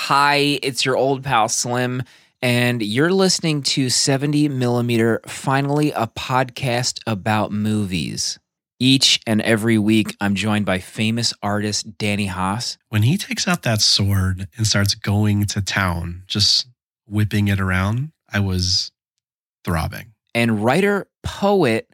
[0.00, 2.04] Hi, it's your old pal Slim,
[2.40, 8.38] and you're listening to 70 Millimeter, finally a podcast about movies.
[8.78, 12.78] Each and every week, I'm joined by famous artist Danny Haas.
[12.90, 16.68] When he takes out that sword and starts going to town, just
[17.08, 18.92] whipping it around, I was
[19.64, 20.12] throbbing.
[20.32, 21.88] and writer poet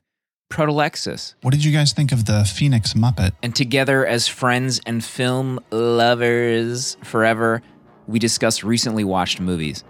[0.53, 1.35] Protolexis.
[1.41, 3.33] What did you guys think of the Phoenix Muppet?
[3.43, 7.63] And together, as friends and film lovers forever,
[8.07, 9.85] we discuss recently watched movies.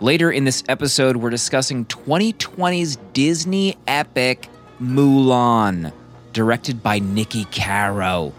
[0.00, 4.48] Later in this episode, we're discussing 2020's Disney epic
[4.80, 5.92] Mulan,
[6.32, 8.32] directed by Niki Caro.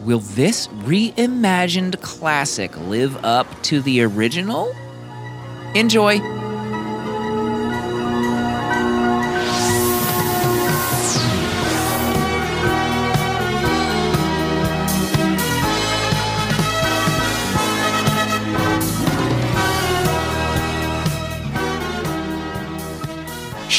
[0.00, 4.74] Will this reimagined classic live up to the original?
[5.74, 6.47] Enjoy.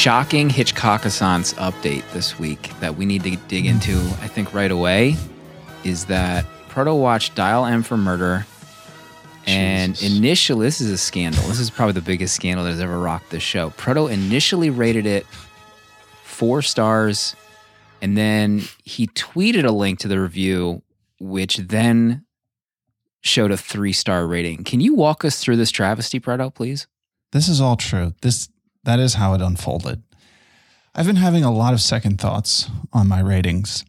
[0.00, 3.72] Shocking Hitchcockisance update this week that we need to dig hmm.
[3.72, 5.14] into, I think, right away
[5.84, 8.46] is that Proto watched Dial M for Murder.
[9.46, 10.16] And Jesus.
[10.16, 11.42] initially, this is a scandal.
[11.44, 13.70] This is probably the biggest scandal that has ever rocked this show.
[13.76, 15.26] Proto initially rated it
[16.24, 17.36] four stars,
[18.00, 20.82] and then he tweeted a link to the review,
[21.18, 22.24] which then
[23.20, 24.64] showed a three star rating.
[24.64, 26.86] Can you walk us through this travesty, Proto, please?
[27.32, 28.14] This is all true.
[28.22, 28.48] This
[28.84, 30.02] that is how it unfolded.
[30.94, 33.84] I've been having a lot of second thoughts on my ratings.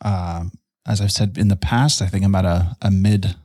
[0.00, 0.44] Uh,
[0.86, 3.36] as I've said in the past, I think I'm at a, a mid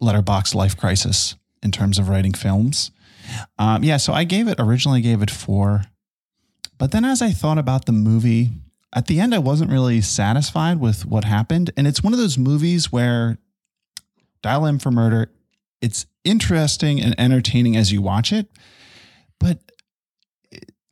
[0.00, 2.90] letterboxd life crisis in terms of writing films.
[3.58, 5.82] Um, yeah, so I gave it originally gave it four,
[6.78, 8.50] but then as I thought about the movie,
[8.94, 12.38] at the end I wasn't really satisfied with what happened, and it's one of those
[12.38, 13.36] movies where
[14.42, 15.30] Dial M for Murder,
[15.82, 18.46] it's interesting and entertaining as you watch it,
[19.38, 19.58] but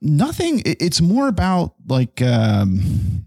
[0.01, 3.25] nothing it's more about like um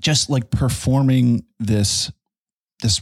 [0.00, 2.10] just like performing this
[2.82, 3.00] this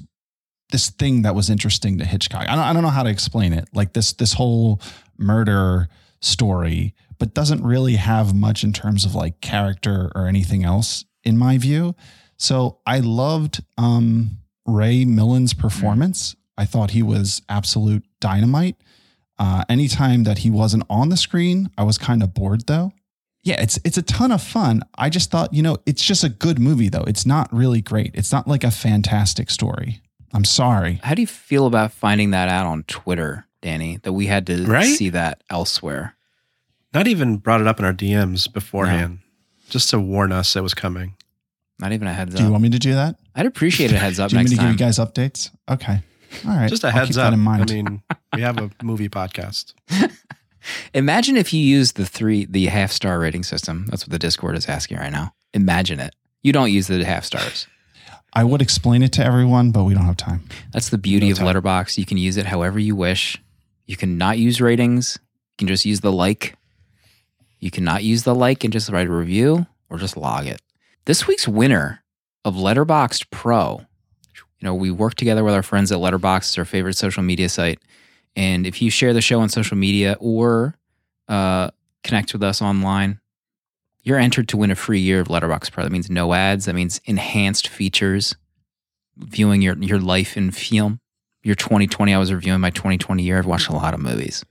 [0.71, 2.43] this thing that was interesting to Hitchcock.
[2.43, 3.69] I don't, I don't know how to explain it.
[3.73, 4.81] Like this this whole
[5.17, 5.89] murder
[6.21, 11.39] story, but doesn't really have much in terms of like character or anything else in
[11.39, 11.95] my view.
[12.37, 16.37] So I loved um Ray Milland's performance.
[16.57, 18.77] I thought he was absolute dynamite.
[19.39, 22.93] Uh, anytime that he wasn't on the screen, I was kind of bored though.
[23.45, 24.83] Yeah, it's it's a ton of fun.
[24.97, 27.05] I just thought, you know, it's just a good movie though.
[27.07, 28.11] It's not really great.
[28.15, 30.03] It's not like a fantastic story.
[30.35, 31.01] I'm sorry.
[31.03, 33.99] How do you feel about finding that out on Twitter, Danny?
[34.03, 34.85] That we had to Right?
[34.95, 36.17] see that elsewhere.
[36.93, 39.21] Not even brought it up in our DMs beforehand,
[39.71, 41.15] just to warn us it was coming.
[41.79, 42.39] Not even a heads up.
[42.41, 43.17] Do you want me to do that?
[43.37, 44.73] I'd appreciate a heads up do you want me to time.
[44.73, 45.51] give you guys updates?
[45.71, 46.01] Okay.
[46.47, 46.69] All right.
[46.69, 47.33] Just a I'll heads up.
[47.33, 47.71] In mind.
[47.71, 48.03] I mean,
[48.35, 49.75] we have a movie podcast.
[50.95, 53.87] Imagine if you use the three, the half star rating system.
[53.89, 55.35] That's what the Discord is asking right now.
[55.55, 56.15] Imagine it.
[56.43, 57.67] You don't use the half stars.
[58.35, 60.45] I would explain it to everyone, but we don't have time.
[60.73, 61.47] That's the beauty No of time.
[61.47, 61.99] Letterboxd.
[61.99, 63.39] You can use it however you wish.
[63.87, 65.19] You can not use ratings.
[65.23, 66.57] You can just use the like.
[67.59, 70.61] You cannot use the like and just write a review or just log it.
[71.07, 72.05] This week's winner
[72.45, 73.87] of Letterboxd Pro.
[74.61, 77.49] You know, we work together with our friends at Letterboxd, it's our favorite social media
[77.49, 77.81] site.
[78.35, 80.77] And if you share the show on social media or
[81.29, 81.71] uh,
[82.03, 83.21] connect with us online,
[84.03, 85.85] you're entered to win a free year of Letterboxd Pro.
[85.85, 86.65] That means no ads.
[86.65, 88.37] That means enhanced features,
[89.17, 91.01] viewing your your life in film.
[91.43, 93.39] Your 2020, I was reviewing my 2020 year.
[93.39, 94.45] I've watched a lot of movies.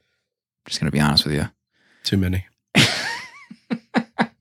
[0.68, 1.50] Just gonna be honest with you.
[2.04, 2.46] Too many.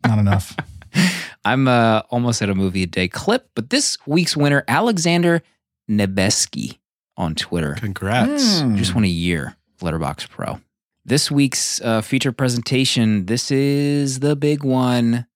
[0.05, 0.57] Not enough.
[1.45, 5.43] I'm uh, almost at a movie a day clip, but this week's winner, Alexander
[5.91, 6.79] Nebeski
[7.17, 7.75] on Twitter.
[7.75, 8.61] Congrats.
[8.61, 8.77] Hmm.
[8.77, 10.61] Just won a year Letterboxd Pro.
[11.05, 15.27] This week's uh, feature presentation, this is the big one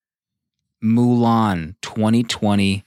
[0.82, 2.84] Mulan 2020,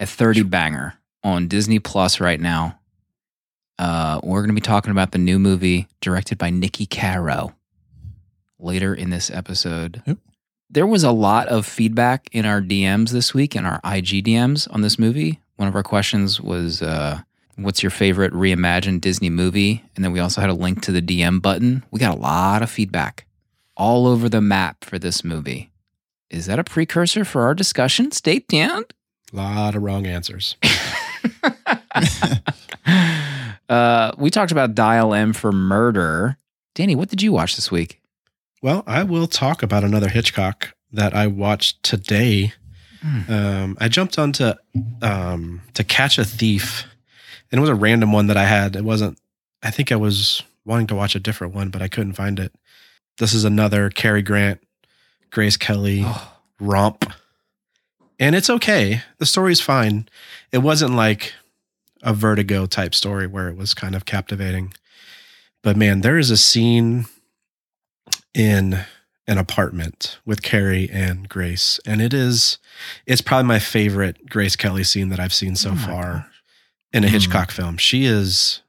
[0.00, 2.78] a 30 banger on Disney Plus right now.
[3.78, 7.54] Uh, we're going to be talking about the new movie directed by Niki Caro
[8.58, 10.02] later in this episode.
[10.06, 10.18] Yep.
[10.68, 14.72] There was a lot of feedback in our DMs this week, in our IG DMs
[14.72, 15.40] on this movie.
[15.60, 17.20] One of our questions was, uh,
[17.56, 19.84] What's your favorite reimagined Disney movie?
[19.94, 21.84] And then we also had a link to the DM button.
[21.90, 23.26] We got a lot of feedback
[23.76, 25.70] all over the map for this movie.
[26.30, 28.10] Is that a precursor for our discussion?
[28.10, 28.94] Stay tuned.
[29.34, 30.56] A lot of wrong answers.
[33.68, 36.38] uh, we talked about Dial M for Murder.
[36.74, 38.00] Danny, what did you watch this week?
[38.62, 42.54] Well, I will talk about another Hitchcock that I watched today.
[43.02, 43.32] Hmm.
[43.32, 44.52] Um, I jumped onto
[45.02, 46.84] um, To Catch a Thief,
[47.50, 48.76] and it was a random one that I had.
[48.76, 49.18] It wasn't
[49.62, 52.52] I think I was wanting to watch a different one, but I couldn't find it.
[53.18, 54.60] This is another Cary Grant,
[55.30, 57.12] Grace Kelly Oh, romp.
[58.18, 59.02] And it's okay.
[59.18, 60.08] The story's fine.
[60.52, 61.34] It wasn't like
[62.02, 64.72] a vertigo type story where it was kind of captivating.
[65.62, 67.06] But man, there is a scene
[68.34, 68.80] in
[69.30, 71.78] an apartment with Cary and Grace.
[71.86, 72.58] And it is
[73.06, 76.26] it's probably my favorite Grace Kelly scene that I've seen so Oh far gosh.
[76.92, 77.12] in a Hmm.
[77.14, 77.76] Hitchcock film.
[77.78, 78.60] She is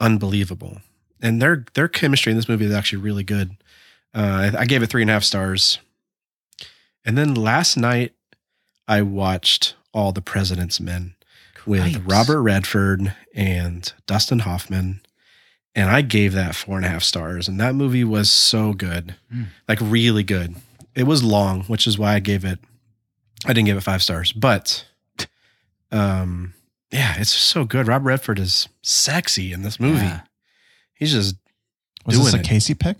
[0.00, 0.78] unbelievable.
[1.20, 3.56] And their their chemistry in this movie is actually really good.
[4.14, 5.78] Uh, I, I gave it three and a half stars.
[7.04, 8.12] And then last night,
[8.86, 11.14] I watched All the President's Men
[11.66, 15.00] with Robert Redford and Dustin Hoffman.
[15.74, 17.48] And I gave that four and a half stars.
[17.48, 19.46] And that movie was so good, Mm.
[19.68, 20.54] like really good.
[20.94, 22.58] It was long, which is why I gave it,
[23.46, 24.32] I didn't give it five stars.
[24.32, 24.84] But
[25.90, 26.54] um,
[26.90, 27.86] yeah, it's so good.
[27.88, 30.04] Rob Redford is sexy in this movie.
[30.04, 30.20] Yeah.
[30.94, 31.36] He's just,
[32.06, 32.44] Was this a it.
[32.44, 32.96] Casey pick?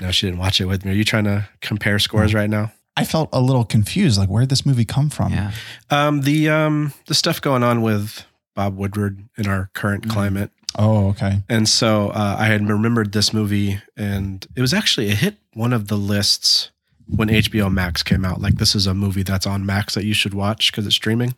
[0.00, 0.92] no, she didn't watch it with me.
[0.92, 2.72] Are you trying to compare scores right now?
[2.96, 4.18] I felt a little confused.
[4.18, 5.32] Like, where'd this movie come from?
[5.32, 5.52] Yeah.
[5.90, 8.24] Um, the um, the stuff going on with
[8.56, 10.10] Bob Woodward in our current Mhm.
[10.10, 11.42] climate, Oh, okay.
[11.48, 15.72] and so uh, I had remembered this movie, and it was actually it hit one
[15.72, 16.70] of the lists
[17.06, 18.40] when HBO Max came out.
[18.40, 21.34] Like this is a movie that's on Max that you should watch because it's streaming.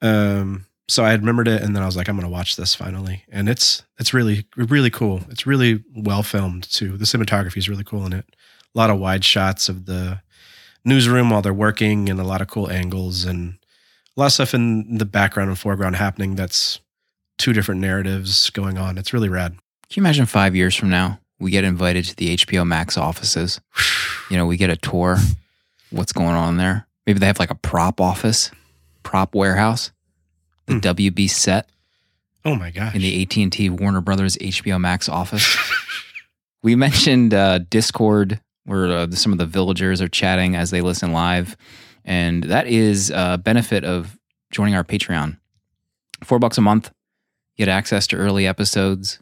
[0.00, 2.74] Um, so I had remembered it, and then I was like, I'm gonna watch this
[2.74, 5.22] finally, and it's it's really really cool.
[5.28, 6.96] It's really well filmed too.
[6.96, 8.24] The cinematography is really cool in it.
[8.74, 10.20] A lot of wide shots of the
[10.84, 13.58] newsroom while they're working, and a lot of cool angles, and
[14.16, 16.36] a lot of stuff in the background and foreground happening.
[16.36, 16.78] That's
[17.38, 18.98] two different narratives going on.
[18.98, 19.52] It's really rad.
[19.90, 23.60] Can you imagine five years from now, we get invited to the HBO Max offices?
[24.28, 25.18] You know, we get a tour.
[25.90, 26.88] What's going on there?
[27.06, 28.50] Maybe they have like a prop office,
[29.04, 29.92] prop warehouse,
[30.66, 30.78] the Hmm.
[30.80, 31.68] WB set
[32.44, 32.96] Oh my gosh!
[32.96, 35.56] in the AT and T Warner Brothers HBO Max office.
[36.64, 41.12] we mentioned uh, Discord, where uh, some of the villagers are chatting as they listen
[41.12, 41.56] live,
[42.04, 44.18] and that is a benefit of
[44.50, 45.38] joining our Patreon.
[46.24, 46.90] Four bucks a month,
[47.56, 49.18] you get access to early episodes.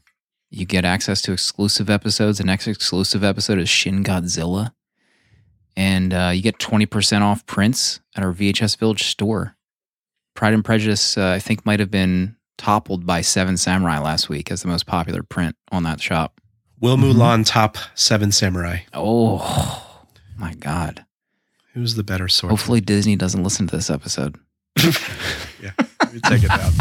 [0.50, 2.38] You get access to exclusive episodes.
[2.38, 4.72] The next exclusive episode is Shin Godzilla,
[5.76, 9.56] and uh, you get twenty percent off prints at our VHS Village store.
[10.34, 14.50] Pride and Prejudice, uh, I think, might have been toppled by Seven Samurai last week
[14.50, 16.40] as the most popular print on that shop.
[16.80, 17.14] Will Mhm.
[17.14, 18.80] Mulan top seven samurai?
[18.92, 20.04] Oh
[20.36, 21.04] my God.
[21.72, 22.50] Who's the better sword?
[22.50, 24.36] Hopefully, Disney doesn't listen to this episode.
[25.62, 25.70] yeah,
[26.20, 26.72] take it down.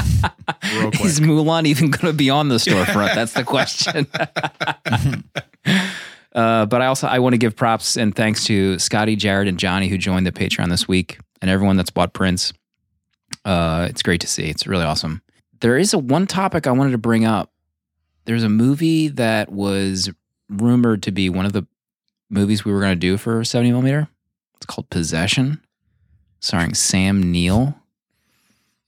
[0.73, 1.05] Real quick.
[1.05, 3.15] Is Mulan even going to be on the storefront?
[3.15, 4.07] That's the question.
[6.33, 9.57] uh, but I also I want to give props and thanks to Scotty, Jared, and
[9.57, 12.53] Johnny who joined the Patreon this week, and everyone that's bought prints.
[13.45, 14.45] Uh, it's great to see.
[14.45, 15.21] It's really awesome.
[15.61, 17.51] There is a one topic I wanted to bring up.
[18.25, 20.09] There's a movie that was
[20.49, 21.65] rumored to be one of the
[22.29, 24.07] movies we were going to do for 70 millimeter.
[24.55, 25.61] It's called Possession,
[26.39, 27.75] starring Sam Neill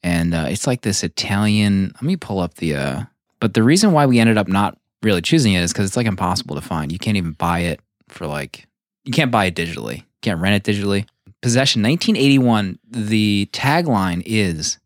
[0.06, 1.92] and uh, it's like this Italian.
[1.96, 2.76] Let me pull up the.
[2.76, 3.04] Uh,
[3.40, 6.06] but the reason why we ended up not really choosing it is because it's like
[6.06, 6.92] impossible to find.
[6.92, 8.68] You can't even buy it for like.
[9.04, 9.98] You can't buy it digitally.
[9.98, 11.08] You can't rent it digitally.
[11.42, 12.78] Possession, 1981.
[12.88, 14.78] The tagline is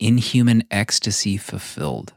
[0.00, 2.12] "Inhuman ecstasy fulfilled."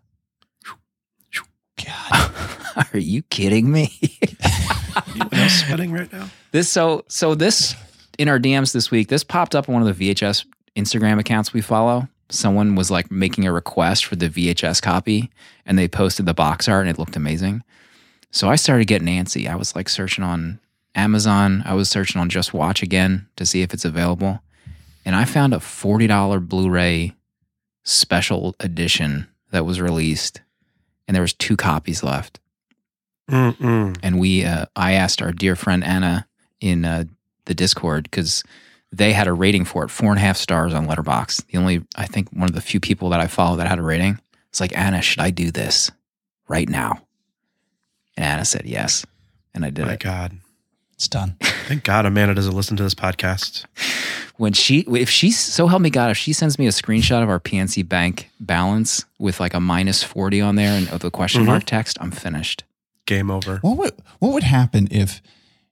[1.86, 2.32] God.
[2.94, 3.94] Are you kidding me?
[5.10, 6.28] Anyone else sweating right now?
[6.52, 7.76] This so so this
[8.18, 9.10] in our DMs this week.
[9.10, 12.08] This popped up on one of the VHS Instagram accounts we follow.
[12.30, 15.30] Someone was like making a request for the VHS copy,
[15.66, 17.64] and they posted the box art, and it looked amazing.
[18.32, 19.50] So I started getting antsy.
[19.50, 20.60] I was like searching on
[20.96, 21.64] Amazon.
[21.66, 24.42] I was searching on Just Watch again to see if it's available,
[25.06, 27.16] and I found a forty dollar Blu-ray
[27.84, 30.42] special edition that was released,
[31.08, 32.40] and there was two copies left
[33.30, 33.98] Mm-mm.
[34.02, 36.28] and we uh, I asked our dear friend Anna
[36.62, 37.06] in uh,
[37.46, 38.44] the Discord because
[38.92, 41.46] they had a rating for it, four and a half stars on Letterboxd.
[41.48, 43.84] The only I think one of the few people that I follow that had a
[43.84, 44.20] rating.
[44.50, 45.92] It's like Anna, should I do this
[46.48, 47.02] right now?
[48.16, 49.06] And Anna said yes,
[49.54, 50.00] and I did My it.
[50.00, 50.38] God.
[50.94, 51.36] It's done.
[51.68, 53.66] Thank God Amanda doesn't listen to this podcast.
[54.38, 57.30] When she, if she, so help me God, if she sends me a screenshot of
[57.30, 61.48] our PNC Bank balance with like a minus forty on there and the question Mhm.
[61.48, 62.64] mark text, I'm finished.
[63.08, 63.58] Game over.
[63.62, 65.24] What would what would happen if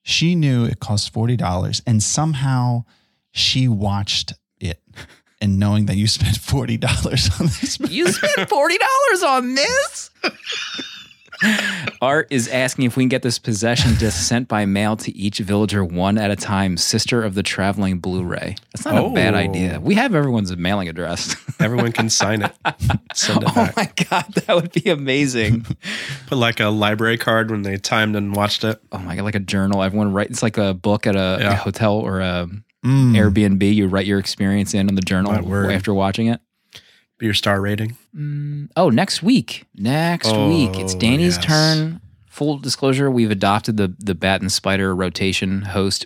[0.02, 2.86] she knew it cost forty dollars and somehow
[3.36, 4.82] she watched it
[5.42, 7.94] and knowing that you spent forty dollars on this movie?
[7.94, 10.10] You spent forty dollars on this?
[12.02, 15.40] Art is asking if we can get this possession disc sent by mail to each
[15.40, 16.78] villager one at a time.
[16.78, 18.56] Sister of the traveling Blu-ray.
[18.74, 19.38] That's not a bad Oh.
[19.38, 19.80] idea.
[19.82, 21.36] We have everyone's mailing address.
[21.60, 22.52] Everyone can sign it.
[23.14, 23.76] Send it oh back.
[23.76, 25.66] my god, that would be amazing.
[26.28, 28.82] Put like a library card when they timed and watched it.
[28.94, 29.84] oh my god, like a journal.
[29.84, 30.30] Everyone write.
[30.30, 31.56] It's like a book at a, Yeah.
[31.56, 32.48] hotel or a
[32.86, 33.14] Mm.
[33.16, 33.74] Airbnb.
[33.74, 35.32] You write your experience in on the journal
[35.72, 36.40] after watching it.
[37.18, 37.98] Be your star rating.
[38.16, 39.66] Mm, oh, next week.
[39.74, 40.78] Next week.
[40.78, 41.46] It's Oh, Danny's yes.
[41.46, 42.02] turn.
[42.28, 46.06] Full disclosure, we've adopted the the Bat and Spider rotation host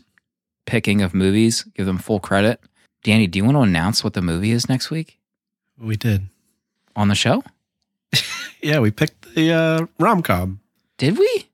[0.68, 1.64] picking of movies.
[1.76, 2.62] Give them full credit.
[3.04, 5.18] Danny, do you want to announce what the movie is next week
[5.80, 6.28] We did.
[6.96, 7.44] on the show?
[8.62, 10.60] Yeah, we picked the uh, rom com.
[10.98, 11.46] Did we?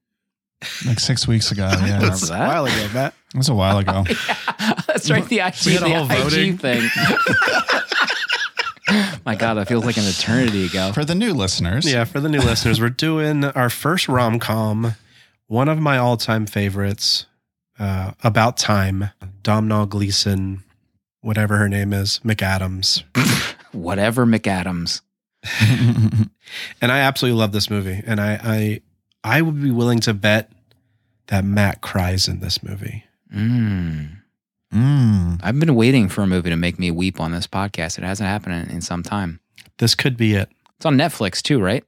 [0.87, 1.67] Like six weeks ago.
[1.71, 3.13] Yeah, remember that's- a while ago, Matt.
[3.35, 4.03] It was a while ago.
[4.87, 5.25] That's right.
[5.27, 6.53] The IG, We had a the whole voting.
[6.53, 6.89] IG thing.
[9.25, 10.91] My God, that feels like an eternity ago.
[10.93, 14.93] For the new listeners, Yeah, for the new listeners, we're doing our first rom com,
[15.47, 17.25] one of my all time favorites,
[17.79, 19.09] uh, About Time,
[19.43, 20.63] Domhnall Gleeson,
[21.21, 23.03] whatever her name is, McAdams.
[23.73, 25.01] Whatever McAdams.
[25.59, 28.01] And I absolutely love this movie.
[28.05, 28.81] And I, I,
[29.23, 30.49] I would be willing to bet
[31.27, 33.03] that Matt cries in this movie.
[33.35, 34.09] Mm.
[34.73, 35.39] Mm.
[35.43, 37.97] I've been waiting for a movie to make me weep on this podcast.
[37.97, 39.39] It hasn't happened in, in some time.
[39.77, 40.49] This could be it.
[40.77, 41.83] It's on Netflix too, right?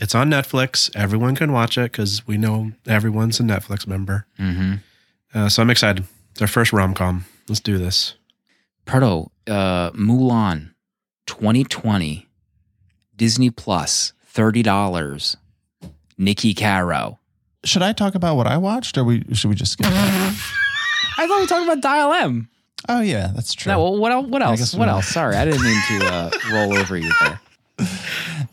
[0.00, 0.90] It's on Netflix.
[0.96, 4.26] Everyone can watch it because we know everyone's a Netflix member.
[4.38, 4.74] Mm-hmm.
[5.32, 6.04] Uh, so I'm excited.
[6.32, 7.24] It's our first rom com.
[7.48, 8.14] Let's do this.
[8.86, 10.74] Proto, uh, Mulan,
[11.26, 12.28] 2020,
[13.16, 15.36] Disney Plus, $30.
[16.18, 17.18] Niki Caro.
[17.64, 19.86] Should I talk about what I watched, or we should we just skip?
[21.16, 21.22] that?
[21.22, 22.48] I thought we were talking about Dial M.
[22.88, 23.72] oh yeah, that's true.
[23.72, 24.26] No, well, what else?
[24.28, 24.58] What else?
[24.60, 25.06] guess What we- else?
[25.08, 27.40] Sorry, I didn't mean to uh, roll over you there.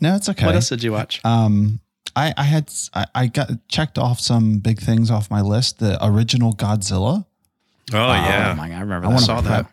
[0.00, 0.46] No, it's okay.
[0.46, 1.20] What else did you watch?
[1.24, 1.80] Um,
[2.16, 5.78] I, I had I, I got checked off some big things off my list.
[5.78, 7.24] The original Godzilla.
[7.92, 8.50] Oh, yeah.
[8.52, 9.14] Oh my god, I remember I that.
[9.14, 9.66] wanna saw that.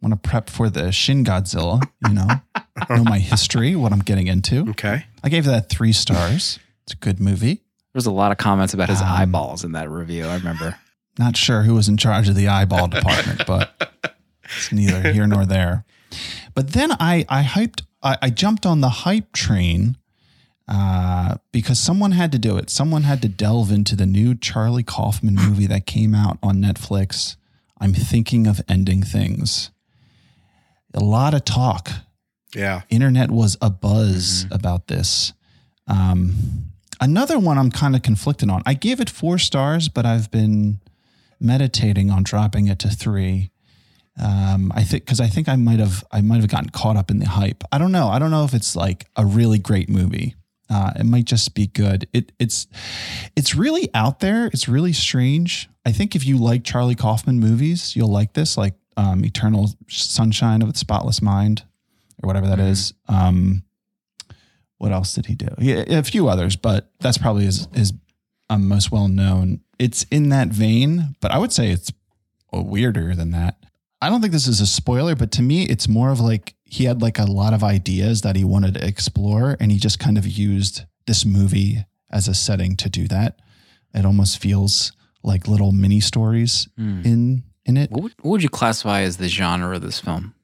[0.00, 1.80] Want to prep for the Shin Godzilla?
[2.08, 2.26] You know,
[2.96, 4.68] know my history, what I'm getting into.
[4.70, 5.04] Okay.
[5.22, 6.58] I gave that three stars.
[6.84, 7.54] It's a good movie.
[7.54, 7.60] There
[7.98, 10.26] was a lot of comments about his Um, eyeballs in that review.
[10.26, 10.76] I remember.
[11.18, 13.92] Not sure who was in charge of the eyeball department, but
[14.44, 15.84] it's neither here nor there.
[16.54, 19.96] But then I I hyped I, I jumped on the hype train
[20.68, 22.70] uh, because someone had to do it.
[22.70, 27.36] Someone had to delve into the new Charlie Kaufman movie that came out on Netflix.
[27.80, 29.70] I'm thinking of ending things.
[30.94, 31.90] A lot of talk
[32.54, 32.82] Yeah.
[32.90, 35.32] internet was a buzz about this.
[35.88, 36.34] Um,
[37.00, 38.62] another one I'm kind of conflicted on.
[38.66, 40.80] I gave it four stars, but I've been
[41.42, 43.50] meditating on dropping it to three.
[44.22, 47.10] Um, I think because I think I might have I might have gotten caught up
[47.10, 47.64] in the hype.
[47.72, 48.08] I don't know.
[48.08, 50.34] I don't know if it's like a really great movie.
[50.68, 52.08] Uh, it might just be good.
[52.12, 52.66] It, it's
[53.36, 54.46] it's really out there.
[54.46, 55.68] It's really strange.
[55.84, 60.62] I think if you like Charlie Kaufman movies, you'll like this, like um, Eternal Sunshine
[60.62, 61.64] of the Spotless Mind,
[62.22, 62.94] or whatever that is.
[63.08, 63.64] Um,
[64.78, 65.48] what else did he do?
[65.58, 67.92] Yeah, a few others, but that's probably his his
[68.54, 69.60] um, most well known.
[69.78, 71.90] It's in that vein, but I would say it's
[72.52, 73.56] weirder than that.
[74.00, 76.84] I don't think this is a spoiler, but to me, it's more of like he
[76.84, 80.18] had like a lot of ideas that he wanted to explore, and he just kind
[80.18, 83.38] of used this movie as a setting to do that.
[83.94, 84.92] It almost feels
[85.22, 87.02] like little mini stories Hmm.
[87.04, 87.90] in in it.
[87.92, 90.34] What would, what would you classify as the genre of this film?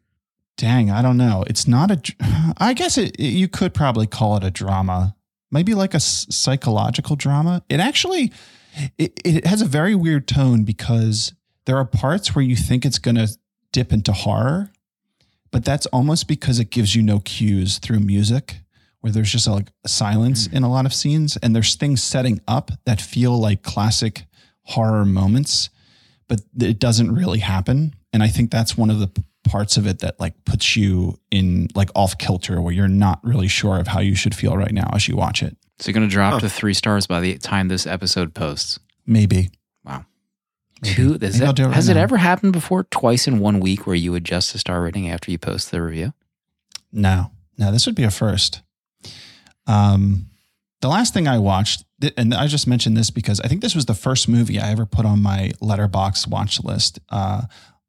[0.57, 1.45] Dang, I don't know.
[1.47, 2.55] It's not a.
[2.59, 5.15] I guess it, it- you could probably call it a drama.
[5.51, 7.63] Maybe like a psychological drama.
[7.69, 8.33] It actually,
[8.99, 11.33] it, it has a very weird tone because
[11.65, 13.29] there are parts where you think it's going to
[13.73, 14.71] dip into horror,
[15.51, 18.61] but that's almost because it gives you no cues through music,
[19.01, 20.57] where there's just like silence hmm.
[20.57, 24.25] in a lot of scenes, and there's things setting up that feel like classic
[24.63, 25.71] horror moments,
[26.27, 27.95] but it doesn't really happen.
[28.13, 29.11] And I think that's one of the
[29.49, 33.49] parts of it that like puts you in like off kilter, where you're not really
[33.49, 35.57] sure of how you should feel right now as you watch it.
[35.81, 36.41] So you're going to drop Huh.
[36.41, 38.79] to three stars by the time this episode posts.
[39.07, 39.51] Maybe.
[39.85, 40.05] Wow.
[40.83, 40.95] Maybe.
[40.95, 41.15] Two.
[41.15, 42.85] Is Maybe I'll that, do it right has it ever happened before?
[42.85, 46.13] Twice in one week where you adjust the star rating after you post the review?
[46.93, 48.63] No, no, this would be a first.
[49.67, 50.27] Um,
[50.81, 51.85] the last thing I watched,
[52.17, 54.87] and I just mentioned this because I think this was the first movie I ever
[54.87, 57.01] put on my letterboxd watch list.
[57.09, 57.43] Uh,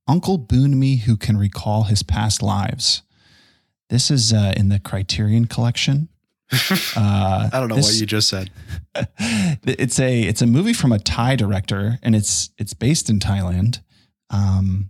[0.10, 3.04] Uncle Boonmee Who Can Recall His Past Lives.
[3.92, 6.10] This is uh, in the Criterion Collection.
[6.96, 8.50] Uh, I don't know this- what you just said.
[9.20, 13.82] it's a it's a movie from a Thai director, and it's it's based in Thailand.
[14.32, 14.90] Um,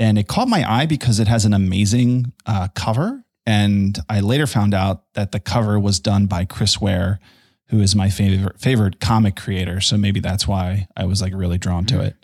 [0.00, 3.24] and it caught my eye because it has an amazing uh, cover.
[3.46, 7.20] And I later found out that the cover was done by Chris Ware,
[7.68, 9.80] who is my favorite favorite comic creator.
[9.80, 12.16] So maybe that's why I was like really drawn to it.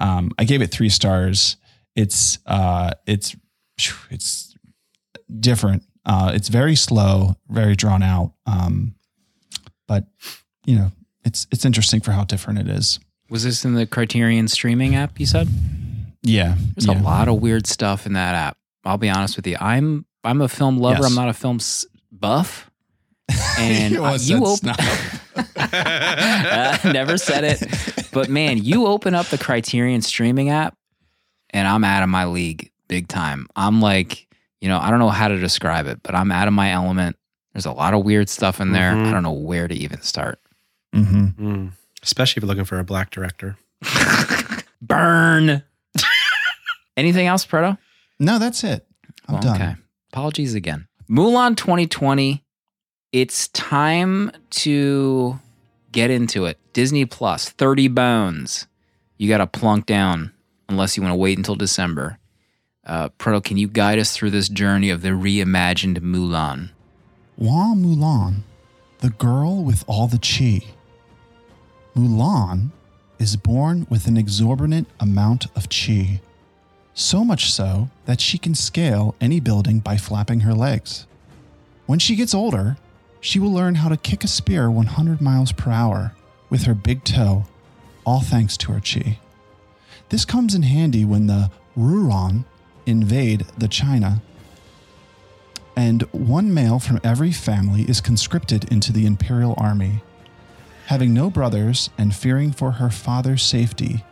[0.00, 1.56] Um, I gave it three stars.
[1.98, 3.34] It's uh, it's
[4.10, 4.54] it's
[5.40, 5.82] different.
[6.06, 8.34] Uh, it's very slow, very drawn out.
[8.46, 8.94] Um,
[9.88, 10.06] but
[10.64, 10.92] you know,
[11.24, 13.00] it's it's interesting for how different it is.
[13.30, 15.18] Was this in the Criterion streaming app?
[15.18, 15.48] You said
[16.22, 17.00] Yeah, there's yeah.
[17.00, 18.56] a lot of weird stuff in that app.
[18.84, 19.56] I'll be honest with you.
[19.60, 21.02] I'm I'm a film lover.
[21.02, 21.10] Yes.
[21.10, 22.70] I'm not a film s- buff.
[23.58, 24.68] And You uh, almost you open.
[25.56, 28.08] Uh, never said it.
[28.12, 30.77] But man, you open up the Criterion streaming app,
[31.50, 33.48] and I'm out of my league big time.
[33.56, 34.26] I'm like,
[34.60, 37.16] you know, I don't know how to describe it, but I'm out of my element.
[37.52, 38.92] There's a lot of weird stuff in there.
[38.94, 39.06] Mhm.
[39.06, 40.40] I don't know where to even start.
[40.92, 41.72] hmm Mm.
[42.02, 43.56] Especially if you're looking for a black director.
[44.82, 45.62] Burn.
[46.96, 47.78] Anything else, Proto?
[48.18, 48.86] No, that's it.
[49.26, 49.56] I'm Well, done.
[49.56, 49.74] Okay.
[50.12, 50.86] Apologies again.
[51.10, 52.44] Mulan 2020.
[53.12, 55.38] It's time to
[55.92, 56.58] get into it.
[56.72, 58.66] Disney Plus, 30 bones.
[59.16, 60.32] You got to plunk down
[60.68, 62.18] unless you want to wait until December.
[62.84, 66.70] Uh, Proto, can you guide us through this journey of the reimagined Mulan?
[67.38, 68.40] Hua Mulan,
[68.98, 70.66] the girl with all the chi.
[71.94, 72.70] Mulan
[73.18, 76.20] is born with an exorbitant amount of chi,
[76.94, 81.06] so much so that she can scale any building by flapping her legs.
[81.86, 82.76] When she gets older,
[83.20, 86.14] she will learn how to kick a spear 100 miles per hour
[86.50, 87.44] with her big toe,
[88.04, 89.18] all thanks to her chi.
[90.10, 92.44] This comes in handy when the Rouran
[92.86, 94.22] invade the China
[95.78, 100.02] and one male from every family is conscripted into the imperial army.
[100.86, 104.02] Having no brothers and fearing for her father's safety,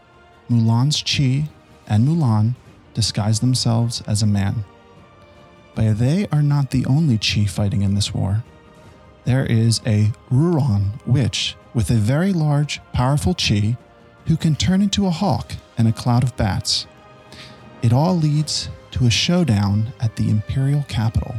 [0.49, 1.49] Mulan's Chi
[1.88, 2.55] and Mulan
[2.95, 4.65] disguise themselves as a man.
[5.75, 8.45] But they are not the only Chi fighting in this war.
[9.25, 13.76] There is a Rouran witch with a very large, powerful Chi
[14.26, 16.87] who can turn into a hawk and a cloud of bats.
[17.83, 21.35] It all leads to a showdown at the imperial capital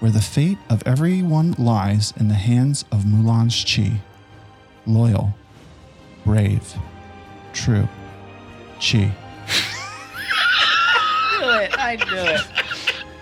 [0.00, 4.00] where the fate of everyone lies in the hands of Mulan's Chi.
[4.86, 5.34] Loyal,
[6.24, 6.74] brave,
[7.52, 7.88] true,
[8.80, 9.12] Chi.
[11.38, 11.78] knew it.
[11.78, 12.40] I knew it.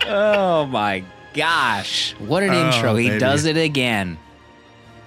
[0.06, 1.02] Oh my
[1.34, 2.14] gosh.
[2.18, 2.96] What an Oh, intro.
[2.96, 3.20] He baby.
[3.20, 4.18] does it again.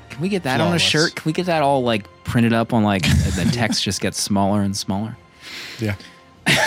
[0.10, 0.82] Can we get that on a Flawless.
[0.82, 1.16] shirt?
[1.16, 4.62] Can we get that all like printed up on like the text just gets smaller
[4.62, 5.18] and smaller?
[5.82, 5.96] Yeah.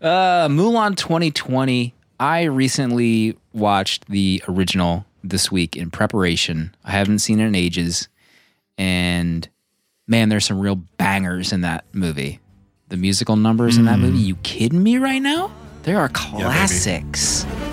[0.00, 1.94] Uh, Mulan 2020.
[2.18, 6.74] I recently watched the original this week in preparation.
[6.84, 8.08] I haven't seen it in ages.
[8.78, 9.46] And
[10.06, 12.40] man, there's some real bangers in that movie.
[12.88, 14.18] The musical numbers in that movie.
[14.18, 15.52] You kidding me right now?
[15.82, 17.44] They are classics.
[17.44, 17.69] Did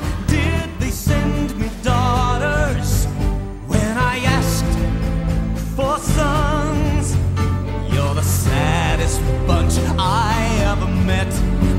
[9.47, 11.31] bunch I ever met,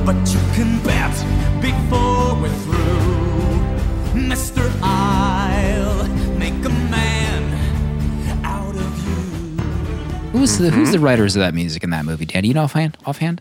[0.04, 1.14] but you can bet
[1.61, 7.52] before we're through, Mister, I'll make a man
[8.44, 9.14] out of you.
[10.33, 12.24] Who's the Who's the writers of that music in that movie?
[12.24, 12.96] Dan, do you know offhand?
[13.04, 13.40] Offhand?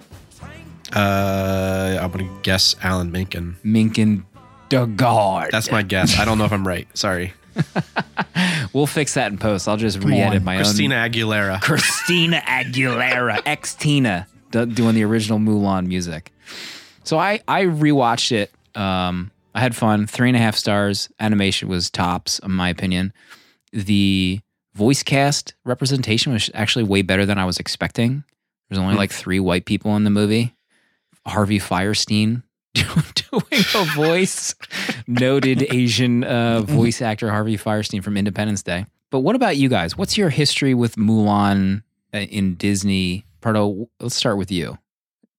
[0.93, 3.55] Uh, I'm gonna guess Alan Menken.
[3.63, 4.23] Minkin
[4.69, 5.51] Dugard.
[5.51, 6.19] That's my guess.
[6.19, 6.87] I don't know if I'm right.
[6.97, 7.33] Sorry.
[8.73, 9.67] We'll fix that in post.
[9.67, 10.43] I'll just Come re-edit on.
[10.45, 11.09] my Christina own.
[11.11, 11.61] Aguilera.
[11.63, 16.31] Christina Aguilera, ex Tina, doing the original Mulan music.
[17.03, 18.51] So I I rewatched it.
[18.79, 20.05] Um, I had fun.
[20.05, 21.09] Three and a half stars.
[21.19, 23.13] Animation was tops, in my opinion.
[23.71, 24.41] The
[24.75, 28.23] voice cast representation was actually way better than I was expecting.
[28.69, 30.53] There's only like three white people in the movie.
[31.25, 32.43] Harvey Fierstein
[32.73, 34.55] doing a voice.
[35.07, 38.85] Noted Asian uh, voice actor Harvey Fierstein from Independence Day.
[39.09, 39.97] But what about you guys?
[39.97, 43.25] What's your history with Mulan uh, in Disney?
[43.41, 44.77] Pardo, let's start with you.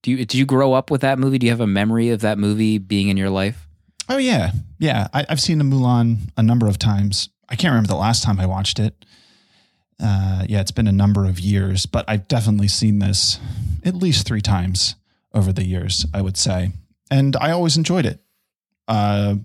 [0.03, 1.39] Do you did you grow up with that movie?
[1.39, 3.69] Do you have a memory of that movie being in your life?
[4.09, 5.09] Oh yeah, yeah.
[5.13, 7.29] I, I've seen the Mulan a number of times.
[7.49, 9.05] I can't remember the last time I watched it.
[10.01, 13.41] Uh, yeah, it's been a number of years, but I've definitely seen this
[13.85, 14.95] at least three times
[15.35, 16.07] over the years.
[16.15, 16.71] I would say,
[17.11, 18.21] and I always enjoyed it.
[18.87, 19.37] Uh,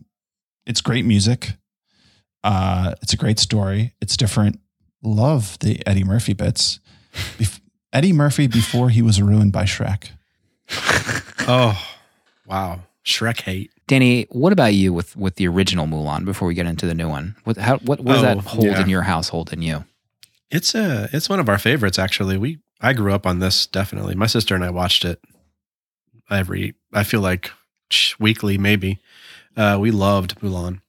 [0.65, 1.51] it's great music.
[2.43, 3.93] Uh, it's a great story.
[4.01, 4.59] It's different.
[5.01, 6.79] Love the Eddie Murphy bits.
[7.37, 7.59] Bef-
[7.91, 10.09] Eddie Murphy before he was ruined by Shrek.
[11.47, 11.77] Oh,
[12.47, 12.81] wow.
[13.05, 13.71] Shrek hate.
[13.87, 16.23] Danny, what about you with with the original Mulan?
[16.23, 18.65] Before we get into the new one, what how, what, what does that Oh, hold
[18.65, 18.81] yeah.
[18.81, 19.83] in your household and you?
[20.49, 22.37] It's a it's one of our favorites actually.
[22.37, 24.15] We I grew up on this definitely.
[24.15, 25.19] My sister and I watched it
[26.29, 27.51] every I feel like
[28.19, 28.99] weekly maybe.
[29.55, 30.81] Uh, we loved Mulan.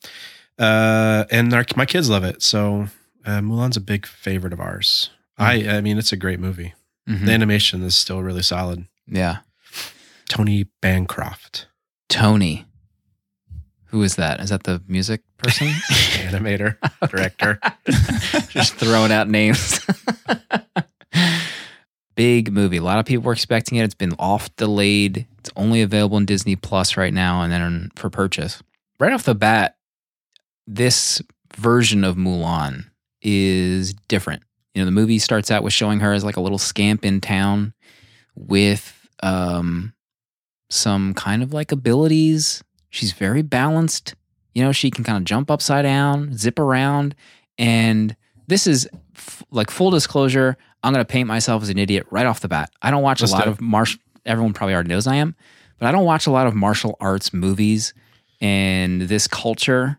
[0.58, 2.42] Uh, and our, my kids love it.
[2.42, 2.86] So
[3.26, 5.10] uh, Mulan's a big favorite of ours.
[5.36, 6.74] I I mean, it's a great movie.
[7.08, 7.26] Mhm.
[7.26, 8.86] The animation is still really solid.
[9.06, 9.38] yeah.
[10.28, 11.66] Tony Bancroft,
[12.08, 12.64] Tony.
[13.88, 14.40] Who is that?
[14.40, 15.68] Is that the music person?
[15.68, 16.76] animator,
[17.10, 17.60] director.
[18.48, 19.80] Just throwing out names.
[22.14, 22.76] Big movie.
[22.76, 23.84] A lot of people were expecting it.
[23.84, 25.26] It's been off delayed.
[25.38, 28.62] It's only available in Disney Plus right now and then for purchase.
[29.00, 29.76] Right off the bat,
[30.66, 31.20] this
[31.56, 32.84] version of Mulan
[33.22, 34.42] is different.
[34.74, 37.20] You know, the movie starts out with showing her as like a little scamp in
[37.20, 37.74] town
[38.34, 39.92] with um
[40.70, 42.62] some kind of like abilities.
[42.90, 44.14] She's very balanced.
[44.54, 47.14] You know, she can kind of jump upside down, zip around,
[47.58, 48.14] and
[48.46, 50.56] this is f- like full disclosure.
[50.84, 52.70] I'm going to paint myself as an idiot right off the bat.
[52.82, 54.00] I don't watch Let's a lot of martial.
[54.26, 55.34] Everyone probably already knows I am,
[55.78, 57.92] but I don't watch a lot of martial arts movies,
[58.40, 59.98] and this culture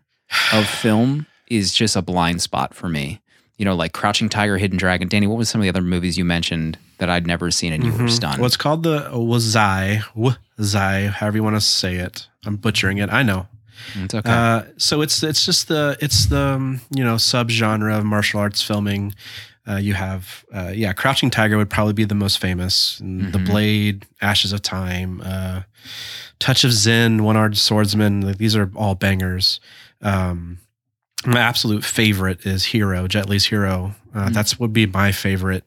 [0.52, 3.20] of film is just a blind spot for me.
[3.58, 5.08] You know, like Crouching Tiger, Hidden Dragon.
[5.08, 7.84] Danny, what was some of the other movies you mentioned that I'd never seen and
[7.84, 8.10] you were Mhm.
[8.10, 8.38] stunned?
[8.38, 10.02] Well, it's called the Wazai,
[10.58, 12.26] Wazai, however you want to say it.
[12.44, 13.10] I'm butchering it.
[13.10, 13.48] I know.
[13.94, 14.30] it's okay.
[14.30, 18.62] Uh, so it's it's just the it's the um, you know subgenre of martial arts
[18.62, 19.14] filming.
[19.68, 23.00] Uh, you have uh, yeah, Crouching Tiger would probably be the most famous.
[23.00, 23.38] And The.
[23.38, 25.62] Blade, Ashes of Time, uh,
[26.38, 28.20] Touch of Zen, One Armed Swordsman.
[28.20, 29.58] Like, these are all bangers.
[30.02, 30.58] Um,
[31.24, 33.94] my absolute favorite is Hero, Jet Li's Hero.
[34.14, 34.32] Uh, Mm.
[34.32, 35.64] That's would be my favorite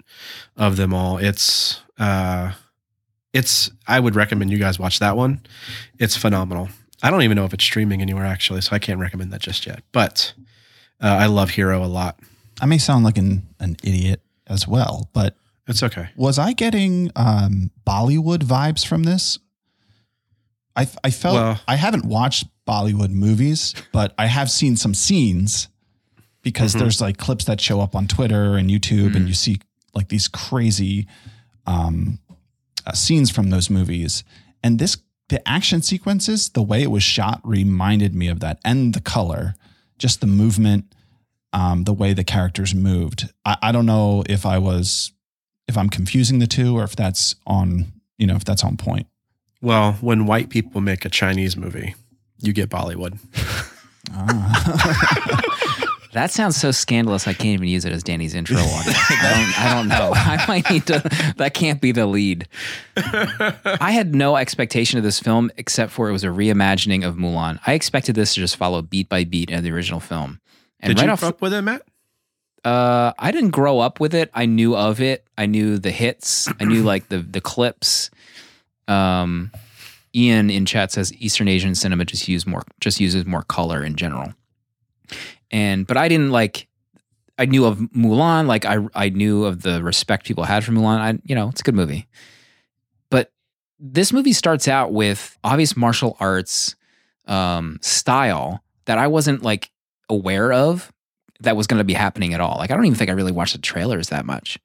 [0.58, 1.18] of them all.
[1.18, 2.54] It's uh,
[3.34, 5.42] it's I would recommend you guys watch that one.
[6.00, 6.70] It's phenomenal.
[7.04, 9.68] I don't even know if it's streaming anywhere actually, so I can't recommend that just
[9.68, 9.84] yet.
[9.92, 10.34] But
[11.02, 12.20] uh, I love Hero a lot.
[12.62, 15.36] I may sound like an, an idiot as well, but
[15.68, 16.10] It's okay.
[16.16, 19.40] was I getting um, Bollywood vibes from this?
[20.76, 25.68] I, I felt Well- I haven't watched Bollywood movies, but I have seen some scenes
[26.42, 26.80] because Mhm.
[26.80, 29.28] there's like clips that show up on Twitter and YouTube, and Mm.
[29.28, 29.60] you see
[29.94, 31.08] like these crazy
[31.66, 32.20] um,
[32.88, 34.24] uh, scenes from those movies.
[34.64, 38.94] And this, the action sequences, the way it was shot reminded me of that, and
[38.96, 39.56] the color,
[40.00, 40.96] just the movement,
[41.54, 43.30] um, the way the characters moved.
[43.46, 45.12] I, I don't know if I was,
[45.68, 49.08] if I'm confusing the two, or if that's on, you know, if that's on point.
[49.62, 51.96] Well, when white people make a Chinese movie,
[52.38, 53.20] you get Bollywood.
[54.12, 55.42] Ah.
[56.14, 57.28] That sounds so scandalous.
[57.28, 58.96] I can't even use it as Danny's intro on it.
[58.98, 60.12] I don't, I don't know.
[60.16, 61.34] I might need to.
[61.38, 62.48] That can't be the lead.
[62.96, 67.60] I had no expectation of this film except for it was a reimagining of Mulan.
[67.68, 70.40] I expected this to just follow beat by beat in the original film.
[70.80, 71.82] And Did right you off, grow up with it, Matt?
[72.64, 74.30] uh, I didn't grow up with it.
[74.34, 75.26] I knew of it.
[75.38, 76.48] I knew the hits.
[76.60, 78.10] I knew like the the clips.
[78.88, 79.52] Um,
[80.16, 83.96] Ian in chat says Eastern Asian cinema just use more just uses more color in
[83.96, 84.34] general.
[85.52, 86.68] And but I didn't like.
[87.38, 88.48] I knew of Mulan.
[88.48, 91.00] Like I I knew of the respect people had for Mulan.
[91.00, 92.08] I you know it's a good movie.
[93.10, 93.32] But
[93.80, 96.76] this movie starts out with obvious martial arts
[97.26, 99.72] um, style that I wasn't like
[100.10, 100.92] aware of
[101.42, 102.58] that was going to be happening at all.
[102.58, 104.58] Like I don't even think I really watched the trailers that much.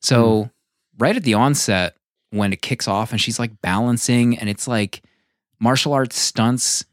[0.00, 0.50] So
[0.98, 1.94] right at the onset
[2.30, 5.02] when it kicks off and she's like balancing and it's like
[5.60, 6.84] martial arts stunts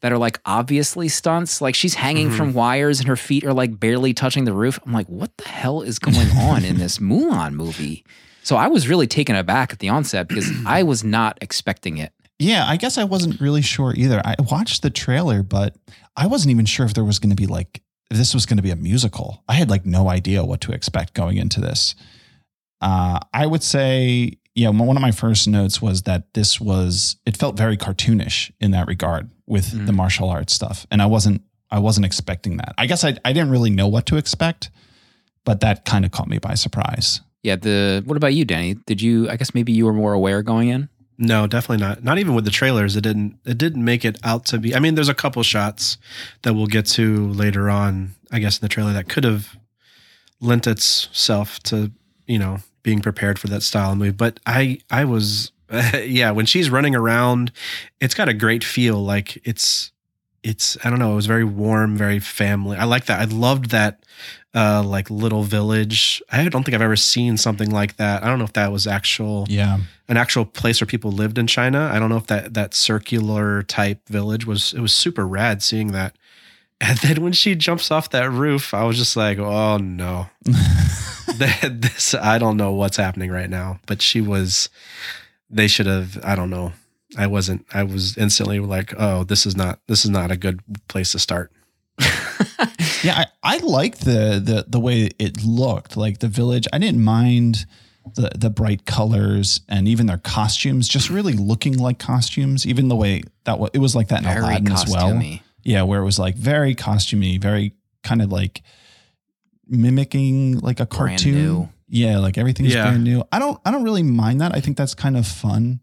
[0.00, 1.60] that are like obviously stunts.
[1.60, 2.36] Like she's hanging Mhm.
[2.36, 4.78] from wires and her feet are like barely touching the roof.
[4.86, 8.04] I'm like, what the hell is going on in this Mulan movie?
[8.42, 12.12] So I was really taken aback at the onset because I was not expecting it.
[12.38, 14.22] Yeah, I guess I wasn't really sure either.
[14.24, 15.74] I watched the trailer, but
[16.18, 18.56] I wasn't even sure if there was going to be like if this was going
[18.56, 19.42] to be a musical.
[19.48, 21.94] I had like no idea what to expect going into this.
[22.80, 27.36] Uh, I would say, yeah, one of my first notes was that this was it
[27.36, 29.96] felt very cartoonish in that regard with the Mm.
[29.96, 32.74] martial arts stuff, and I wasn't I wasn't expecting that.
[32.78, 34.70] I guess I I didn't really know what to expect,
[35.44, 37.20] but that kind of caught me by surprise.
[37.42, 38.74] Yeah, the what about you, Danny?
[38.86, 40.88] Did you I guess maybe you were more aware going in?
[41.18, 42.04] No, definitely not.
[42.04, 42.94] Not even with the trailers.
[42.94, 43.38] It didn't.
[43.44, 44.74] It didn't make it out to be.
[44.74, 45.98] I mean, there's a couple shots
[46.42, 48.14] that we'll get to later on.
[48.30, 49.56] I guess in the trailer that could have
[50.40, 51.90] lent itself to
[52.26, 54.12] you know being prepared for that style of movie.
[54.12, 55.52] But I, I was,
[55.94, 56.30] yeah.
[56.30, 57.52] When she's running around,
[58.00, 59.04] it's got a great feel.
[59.04, 59.92] Like it's,
[60.42, 60.76] it's.
[60.84, 61.12] I don't know.
[61.12, 62.76] It was very warm, very family.
[62.76, 63.20] I like that.
[63.20, 64.04] I loved that.
[64.54, 66.22] Uh, like little village.
[66.32, 68.24] I don't think I've ever seen something like that.
[68.24, 71.46] I don't know if that was actual Yeah, an actual place where people lived in
[71.46, 71.90] China.
[71.92, 75.92] I don't know if that that circular type village was it was super rad seeing
[75.92, 76.16] that.
[76.80, 80.28] And then when she jumps off that roof, I was just like, "Oh no."
[81.38, 84.70] That- this I don't know what's happening right now, but she was
[85.50, 86.72] they should have I don't know.
[87.16, 90.60] I wasn't I was instantly like, "Oh, this is not this is not a good
[90.88, 91.50] place to start."
[93.02, 96.66] yeah, I, I liked the the the way it looked, like the village.
[96.72, 97.66] I didn't mind
[98.14, 102.66] the the bright colors and even their costumes, just really looking like costumes.
[102.66, 105.20] Even the way that was, it was like that in Very Aladdin as well.
[105.62, 108.62] Yeah, where it was like very costumey, very kind of like
[109.66, 111.34] mimicking like a Brand cartoon.
[111.34, 111.68] new.
[111.88, 112.84] Yeah, like everything's Yeah.
[112.84, 113.24] brand new.
[113.32, 114.54] I don't I don't really mind that.
[114.54, 115.80] I think that's kind of fun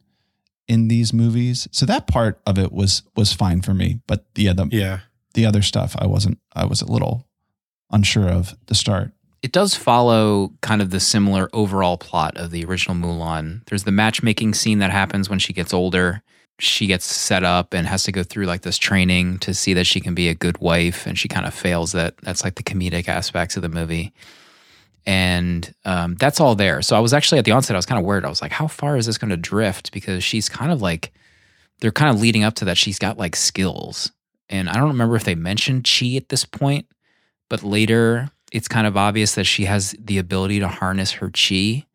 [0.68, 1.68] in these movies.
[1.72, 4.00] So that part of it was was fine for me.
[4.08, 5.00] But yeah, the Yeah.
[5.34, 7.28] the other stuff I wasn't I was a little
[7.92, 9.12] unsure of at the start.
[9.42, 13.62] It does follow kind of the similar overall plot of the original Mulan.
[13.68, 16.24] There's the matchmaking scene that happens when she gets older.
[16.58, 19.86] She gets set up and has to go through like this training to see that
[19.86, 22.16] she can be a good wife, and she kind of fails that.
[22.24, 24.14] That's like the comedic aspects of the movie.
[25.06, 26.82] And um, that's all there.
[26.82, 28.26] So I was actually at the onset, I was kind of worried.
[28.26, 29.92] I was like, how far is this going to drift?
[29.92, 31.14] Because she's kind of like,
[31.80, 32.78] they're kind of leading up to that.
[32.78, 34.12] She's got like skills.
[34.50, 36.88] And I don't remember if they mentioned chi at this point,
[37.50, 41.86] but later it's kind of obvious that she has the ability to harness her chi.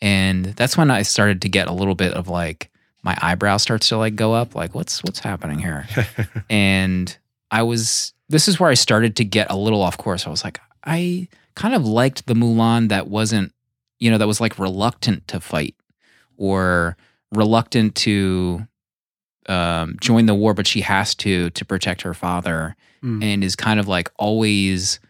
[0.00, 2.70] And that's when I started to get a little bit of like,
[3.02, 5.86] my eyebrow starts to like go up, like, what's what's happening here?
[6.50, 7.16] and
[7.52, 10.26] I was this is where I started to get a little off course.
[10.26, 13.52] I was like, I kind of liked the Mulan that wasn't,
[13.98, 15.74] you know, that was like reluctant to fight
[16.36, 16.96] or
[17.32, 18.66] reluctant to
[19.48, 23.22] um, join the war, but she has to to protect her father, Mm.
[23.22, 25.00] and is kind of like always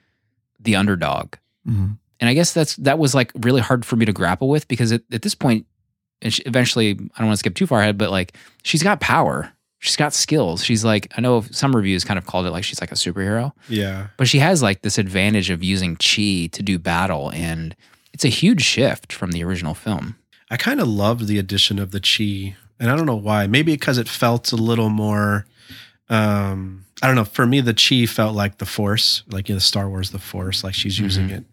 [0.59, 1.35] the underdog.
[1.67, 1.99] Mhm.
[2.19, 4.91] And I guess that's that was like really hard for me to grapple with because
[4.93, 5.67] at, at this point,
[6.21, 9.01] and she, eventually, I don't want to skip too far ahead, but like she's got
[9.01, 9.53] power,
[9.87, 10.64] she's got skills.
[10.64, 13.53] She's like I know some reviews kind of called it like she's like a superhero,
[13.68, 14.09] Yeah.
[14.16, 17.75] but she has like this advantage of using chi to do battle, and
[18.12, 20.16] it's a huge shift from the original film.
[20.51, 23.46] I kind of loved the addition of the chi, and I don't know why.
[23.46, 25.46] Maybe because it felt a little more.
[26.09, 27.25] Um, I don't know.
[27.25, 30.62] For me, the chi felt like the Force, like in the Star Wars, the Force,
[30.64, 31.44] like she's using it.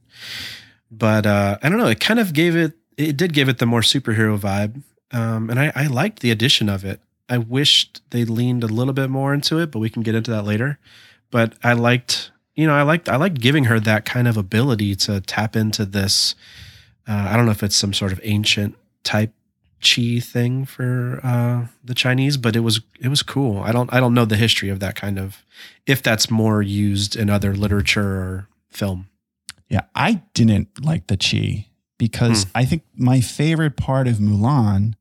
[0.91, 1.87] But uh, I don't know.
[1.87, 2.73] It kind of gave it.
[2.97, 6.69] It did give it the more superhero vibe, um, and I, I liked the addition
[6.69, 7.01] of it.
[7.29, 10.31] I wished they leaned a little bit more into it, but we can get into
[10.31, 10.79] that later.
[11.31, 14.95] But I liked, you know, I liked I liked giving her that kind of ability
[14.97, 16.35] to tap into this.
[17.07, 19.33] Uh, I don't know if it's some sort of ancient type
[19.83, 23.59] chi thing for uh, the Chinese, but it was it was cool.
[23.59, 25.43] I don't I don't know the history of that kind of
[25.85, 29.07] if that's more used in other literature or film.
[29.69, 34.93] Yeah, I didn't like the chi because I think my favorite part of Mulan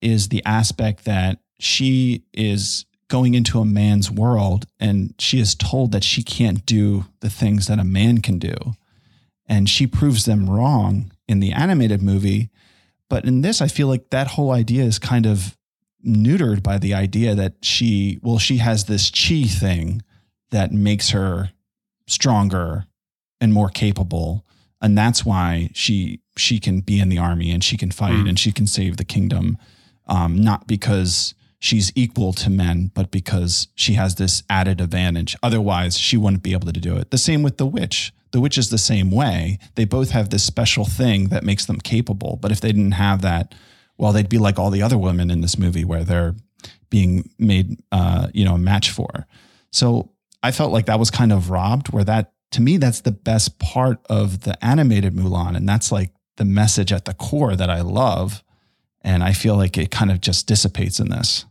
[0.00, 5.92] is the aspect that she is going into a man's world and she is told
[5.92, 8.54] that she can't do the things that a man can do.
[9.46, 12.50] And she proves them wrong in the animated movie.
[13.08, 15.56] But in this, I feel like that whole idea is kind of
[16.06, 20.02] neutered by the idea that she, well, she has this chi thing
[20.50, 21.50] that makes her
[22.06, 22.86] stronger
[23.40, 24.44] and more capable
[24.80, 28.28] and that's why she she can be in the army and she can fight Mm.
[28.30, 29.58] and she can save the kingdom
[30.08, 35.36] um, not because she's equal to men but because she has this added advantage.
[35.42, 37.10] Otherwise she wouldn't be able to do it.
[37.10, 38.12] The same with the witch.
[38.30, 39.58] The witch is the same way.
[39.74, 42.38] They both have this special thing that makes them capable.
[42.40, 43.54] But if they didn't have that
[43.96, 46.34] well they'd be like all the other women in this movie where they're
[46.90, 49.26] being made uh, you know a match for.
[49.70, 53.12] So I felt like that was kind of robbed, where that to me, that's the
[53.12, 55.56] best part of the animated Mulan.
[55.56, 58.42] And that's like the message at the core that I love.
[59.08, 61.46] And I feel like it kind of just dissipates in this.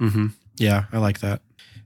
[0.00, 1.40] hmm Yeah, I like that.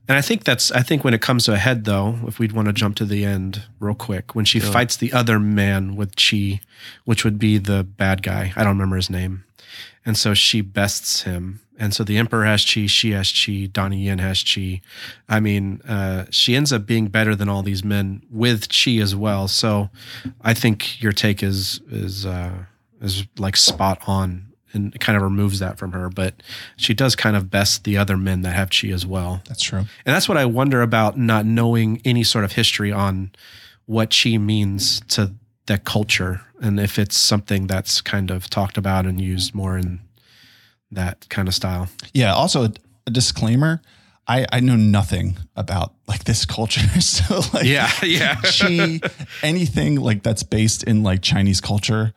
[0.07, 2.51] And I think that's I think when it comes to a head though, if we'd
[2.53, 4.71] want to jump to the end real quick, when she Sure.
[4.71, 6.59] fights the other man with chi,
[7.05, 8.51] which would be the bad guy.
[8.55, 9.43] I don't remember his name.
[10.05, 11.59] And so she bests him.
[11.77, 14.81] And so the emperor has chi, she has chi, Donnie Yen has chi.
[15.29, 19.15] I mean, uh, she ends up being better than all these men with chi as
[19.15, 19.47] well.
[19.47, 19.89] So
[20.41, 22.65] I think your take is is uh,
[23.01, 26.09] is like spot on and kind of removes that from her.
[26.09, 26.35] But
[26.77, 29.41] she does kind of best the other men that have chi as well.
[29.47, 29.79] That's true.
[29.79, 33.31] And that's what I wonder about not knowing any sort of history on
[33.85, 35.33] what chi means to
[35.67, 39.99] that culture and if it's something that's kind of talked about and used more in
[40.91, 41.89] that kind of style.
[42.13, 42.33] Yeah.
[42.33, 43.81] Also, a, disclaimer
[44.27, 46.87] I, I know nothing about like this culture.
[47.01, 47.89] so, like, yeah.
[48.35, 49.01] chi,
[49.43, 52.13] anything like that's based in like Chinese culture,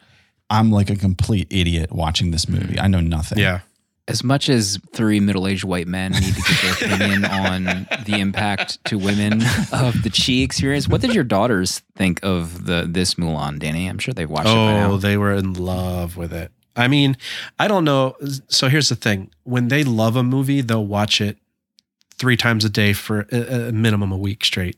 [0.50, 2.78] I'm like a complete idiot watching this movie.
[2.78, 3.38] I know nothing.
[3.38, 3.60] Yeah.
[4.06, 7.64] As much as three middle-aged white men need to get their opinion on
[8.04, 9.40] the impact to women
[9.72, 13.88] of the chi experience, what did your daughters think of the this Mulan, Danny?
[13.88, 16.52] I'm sure they've watched it Oh, they were in love with it.
[16.76, 17.16] I mean,
[17.58, 18.16] I don't know.
[18.48, 21.38] So here's the thing when they love a movie, they'll watch it
[22.16, 24.76] three times a day for a, a minimum a week straight.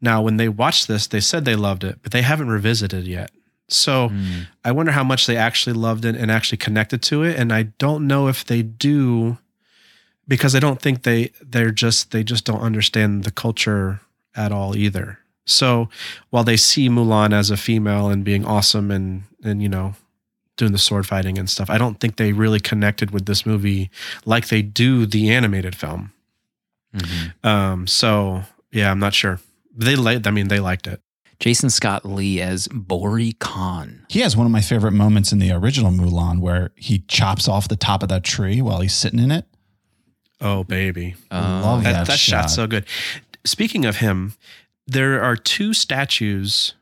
[0.00, 3.30] Now, when they watched this, they said they loved it, but they haven't revisited yet.
[3.68, 4.40] So Hmm.
[4.64, 7.36] I wonder how much they actually loved it and actually connected to it.
[7.38, 9.38] And I don't know if they do
[10.26, 14.00] because I don't think they they're just they just don't understand the culture
[14.34, 15.18] at all either.
[15.46, 15.88] So
[16.30, 19.94] while they see Mulan as a female and being awesome and and you know
[20.56, 23.90] doing the sword fighting and stuff, I don't think they really connected with this movie
[24.24, 26.12] like they do the animated film.
[26.94, 27.44] Mhm.
[27.44, 29.40] Um, so yeah, I'm not sure.
[29.76, 30.26] They like.
[30.26, 31.00] I mean, they liked it.
[31.40, 34.04] Jason Scott Lee as Bori Khan.
[34.08, 37.68] He has one of my favorite moments in the original Mulan where he chops off
[37.68, 39.44] the top of that tree while he's sitting in it.
[40.40, 42.42] Oh baby, I love that, that, that shot.
[42.42, 42.86] shot's so good.
[43.44, 44.34] Speaking of him,
[44.86, 46.74] there are two statues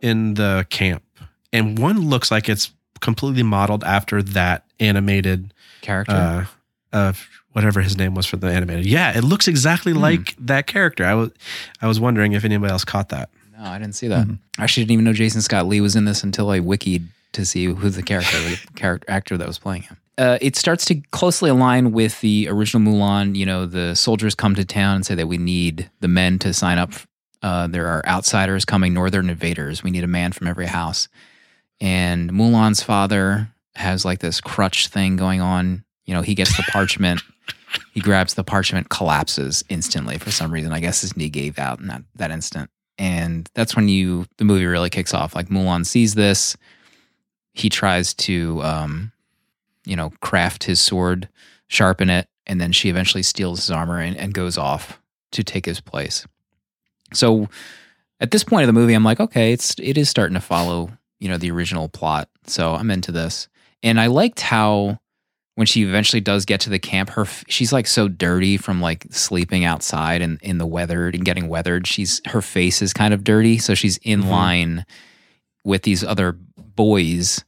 [0.00, 1.02] in the camp,
[1.52, 2.70] and one looks like it's
[3.00, 6.12] completely modeled after that animated, Character.
[6.12, 7.12] uh, uh,
[7.52, 8.86] whatever his name was for the animated.
[8.86, 9.98] Yeah, it looks exactly Hmm.
[9.98, 11.04] like that character.
[11.04, 11.30] I was,
[11.82, 13.30] I was wondering if anybody else caught that.
[13.60, 14.26] No, I didn't see that.
[14.26, 14.38] Mhm.
[14.58, 17.44] I actually didn't even know Jason Scott Lee was in this until I wikied to
[17.44, 19.96] see who the character, the character actor that was playing him.
[20.18, 23.36] Uh, it starts to closely align with the original Mulan.
[23.36, 26.52] You know, the soldiers come to town and say that we need the men to
[26.52, 26.92] sign up.
[27.42, 29.82] Uh, there are outsiders coming, northern invaders.
[29.82, 31.08] We need a man from every house.
[31.80, 35.84] And Mulan's father has like this crutch thing going on.
[36.04, 37.22] You know, he gets the parchment.
[37.92, 40.72] He grabs the parchment, collapses instantly for some reason.
[40.72, 42.68] I guess his knee gave out in that, that instant.
[43.00, 45.34] And that's when you the movie really kicks off.
[45.34, 46.56] Like Mulan sees this,
[47.54, 49.12] he tries to um,
[49.86, 51.28] you know, craft his sword,
[51.66, 55.00] sharpen it, and then she eventually steals his armor and, and goes off
[55.32, 56.26] to take his place.
[57.14, 57.48] So
[58.20, 60.90] at this point of the movie, I'm like, okay, it's it is starting to follow,
[61.18, 62.28] you know, the original plot.
[62.46, 63.48] So I'm into this.
[63.82, 64.99] And I liked how
[65.60, 69.06] when she eventually does get to the camp, her she's like so dirty from like
[69.10, 71.86] sleeping outside and in the weathered and getting weathered.
[71.86, 74.28] She's her face is kind of dirty, so she's in Mhm.
[74.30, 74.86] line
[75.62, 77.44] with these other boys.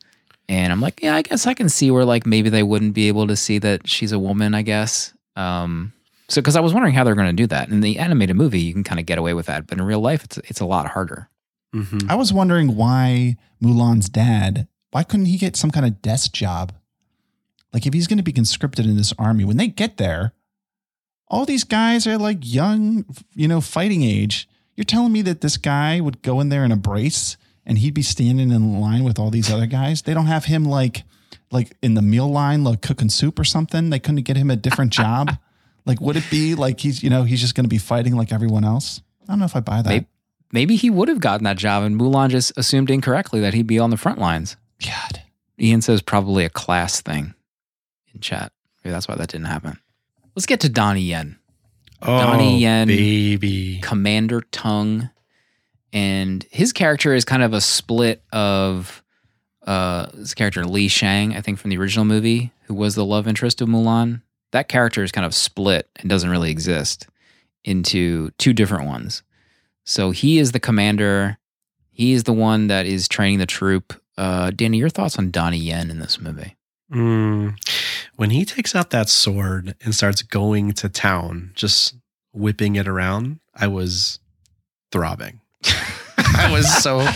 [0.49, 3.09] And I'm like, yeah, I guess I can see where like maybe they wouldn't be
[3.09, 4.55] able to see that she's a woman.
[4.55, 5.15] I guess.
[5.37, 5.93] Um,
[6.29, 8.61] so because I was wondering how they're going to do that in the animated movie,
[8.61, 10.67] you can kind of get away with that, but in real life, it's it's a
[10.67, 11.29] lot harder.
[11.75, 12.11] Mm-hmm.
[12.11, 16.73] I was wondering why Mulan's dad, why couldn't he get some kind of desk job?
[17.73, 20.33] Like if he's going to be conscripted in this army, when they get there,
[21.29, 23.05] all these guys are like young,
[23.35, 24.49] you know, fighting age.
[24.77, 27.95] You're telling me that this guy would go in there in a brace and he'd
[27.95, 30.03] be standing in line with all these other guys?
[30.03, 31.05] They don't have him like
[31.51, 33.91] like in the meal line, like cooking soup or something.
[33.91, 35.37] They couldn't get him a different job.
[35.87, 38.33] like would it be like he's, you know, he's just going to be fighting like
[38.33, 39.03] everyone else?
[39.23, 39.89] I don't know if I buy that.
[39.89, 40.07] Maybe,
[40.53, 43.79] maybe he would have gotten that job, and Mulan just assumed incorrectly that he'd be
[43.79, 44.57] on the front lines.
[44.85, 45.23] God.
[45.61, 47.35] Ian says probably a class thing
[48.15, 48.53] in chat.
[48.85, 49.79] Maybe that's why that didn't happen.
[50.35, 51.39] Let's get to Donnie Yen,
[52.01, 52.89] Oh, Donnie Yen.
[52.89, 53.81] baby.
[53.83, 55.11] Commander Tung,
[55.93, 59.03] and his character is kind of a split of
[59.67, 63.29] uh, his character Li Shang, I think from the original movie, who was the love
[63.29, 64.23] interest of Mulan.
[64.53, 67.07] That character is kind of split and doesn't really exist
[67.65, 69.23] into two different ones.
[69.85, 71.39] So he is the commander.
[71.91, 73.95] He is the one that is training the troop.
[74.19, 76.57] Uh, Danny, your thoughts on Donnie Yen in this movie?
[76.93, 77.57] Mm.
[78.17, 81.95] When he takes out that sword and starts going to town, just
[82.33, 84.19] whipping it around, I was
[84.91, 85.41] throbbing.
[86.35, 87.07] I was so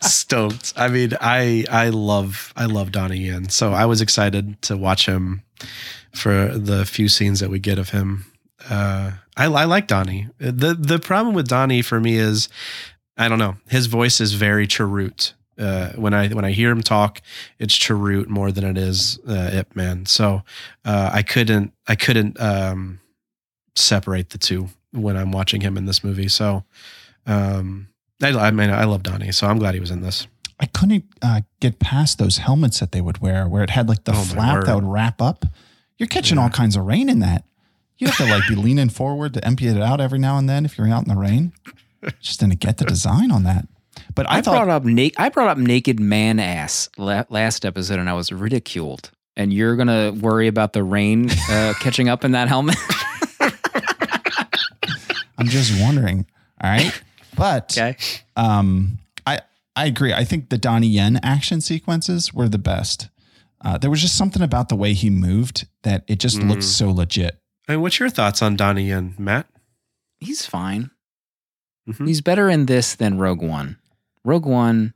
[0.00, 0.72] stoked.
[0.76, 5.06] I mean, I I love I love Donnie Yen, so I was excited to watch
[5.06, 5.42] him
[6.14, 8.26] for the few scenes that we get of him.
[8.68, 10.28] Uh, I, I like Donnie.
[10.38, 12.48] the The problem with Donnie for me is,
[13.16, 13.56] I don't know.
[13.68, 15.32] His voice is very Chirrut.
[15.60, 17.20] Uh, when I when I hear him talk,
[17.58, 20.06] it's Chirrut more than it is uh, Ip Man.
[20.06, 20.42] So
[20.84, 23.00] uh, I couldn't I couldn't um,
[23.74, 26.28] separate the two when I'm watching him in this movie.
[26.28, 26.64] So
[27.26, 27.88] um,
[28.22, 30.26] I, I mean I love Donnie, so I'm glad he was in this.
[30.58, 34.04] I couldn't uh, get past those helmets that they would wear, where it had like
[34.04, 35.46] the Oh, flap that would wrap up.
[35.96, 36.44] You're catching Yeah.
[36.44, 37.44] all kinds of rain in that.
[37.98, 40.64] You have to like be leaning forward to empty it out every now and then
[40.64, 41.52] if you're out in the rain.
[42.20, 43.68] Just didn't get the design on that.
[44.14, 47.64] But I, I, thought brought up na- I brought up naked man ass la- last
[47.64, 49.10] episode, and I was ridiculed.
[49.36, 52.76] And you're gonna worry about the rain uh, catching up in that helmet?
[55.38, 56.26] I'm just wondering.
[56.62, 57.02] All right,
[57.36, 57.78] but
[58.36, 59.40] um, I
[59.74, 60.12] I agree.
[60.12, 63.08] I think the Donnie Yen action sequences were the best.
[63.62, 66.64] Uh, there was just something about the way he moved that it just looked Mm.
[66.64, 67.38] so legit.
[67.68, 69.46] I mean, what's your thoughts on Donnie Yen, Matt?
[70.18, 70.90] He's fine.
[71.88, 72.06] Mhm.
[72.08, 73.76] He's better in this than Rogue One.
[74.30, 74.94] Rogue One,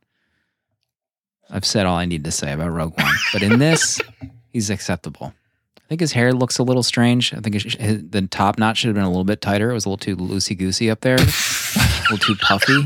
[1.50, 4.00] I've said all I need to say about Rogue One, but in this,
[4.52, 5.34] he's acceptable.
[5.76, 7.34] I think his hair looks a little strange.
[7.34, 9.72] I think his, his, the top knot should have been a little bit tighter.
[9.72, 12.84] It was a little too loosey goosey up there, a little too puffy.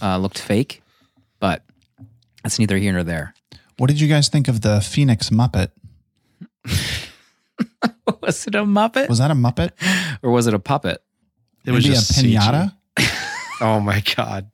[0.00, 0.84] Uh, looked fake,
[1.40, 1.64] but
[2.44, 3.34] that's neither here nor there.
[3.76, 5.72] What did you guys think of the Phoenix Muppet?
[8.22, 9.72] was it a Muppet Was that a Muppet?
[10.22, 11.02] or was it a puppet?
[11.64, 12.72] It was Maybe just a pinata?
[12.96, 13.62] CG.
[13.62, 14.48] Oh my god.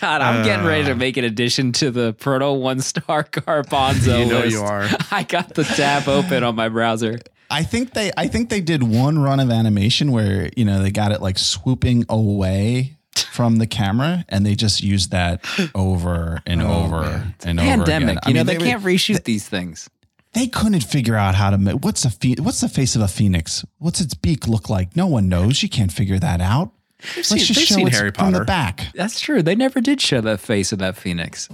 [0.00, 0.96] God, I'm getting ready to Uh.
[0.96, 4.52] make an addition to the Proto One Star Garbanzo You know list.
[4.52, 4.86] you are.
[5.10, 7.18] I got the tab open on my browser.
[7.50, 10.90] I think they I think they did one run of animation where, you know, they
[10.90, 12.96] got it like swooping away
[13.32, 15.44] from the camera and they just used that
[15.74, 17.34] over and Oh, over man.
[17.44, 19.88] and over Pandemic, you know mean, they, were- can't reshoot these things.
[20.34, 22.10] they couldn't figure out how to what's a
[22.42, 23.64] what's the face of a phoenix?
[23.78, 24.94] What's its beak look like?
[24.94, 25.62] No one knows.
[25.62, 26.72] You can't figure that out.
[27.16, 28.44] Let's seen- just they've show seen it Harry from the Potter.
[28.44, 28.86] back.
[28.94, 29.42] That's true.
[29.42, 31.48] They never did show the face of that phoenix.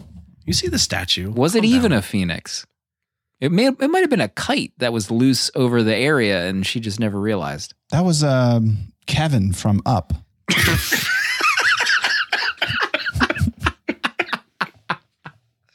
[0.46, 1.30] You see the statue.
[1.30, 1.98] Was it Calm even down.
[1.98, 2.66] a phoenix?
[3.40, 6.66] It may it might have been a kite that was loose over the area and
[6.66, 7.74] she just never realized.
[7.90, 10.12] That was um, Kevin from Up.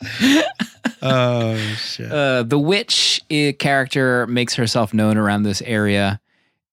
[1.02, 2.12] Oh shit.
[2.12, 6.20] Uh, the witch uh, character makes herself known around this area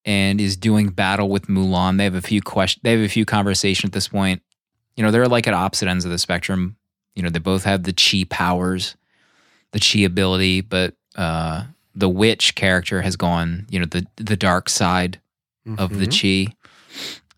[0.06, 1.98] and is doing battle with Mulan.
[1.98, 2.80] They have a few question.
[2.84, 4.40] They have a few conversations at this point.
[4.96, 6.76] You know, they're like at opposite ends of the spectrum.
[7.14, 8.96] You know, they both have the chi powers,
[9.72, 14.68] the chi ability, but uh, the witch character has gone, you know, the the dark
[14.70, 15.20] side
[15.78, 16.46] of the Mhm.
[16.46, 16.54] chi.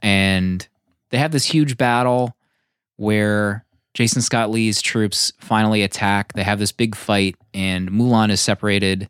[0.02, 0.66] And
[1.10, 2.36] they have this huge battle
[2.96, 3.64] where
[3.94, 6.34] Jason Scott Lee's troops finally attack.
[6.34, 9.08] They have this big fight, and Mulan is separated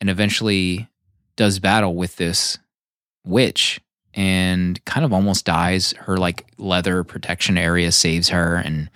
[0.00, 0.88] and eventually
[1.36, 2.58] does battle with this
[3.24, 3.80] witch
[4.14, 5.92] and kind of almost dies.
[5.92, 8.90] Her like leather protection area saves her and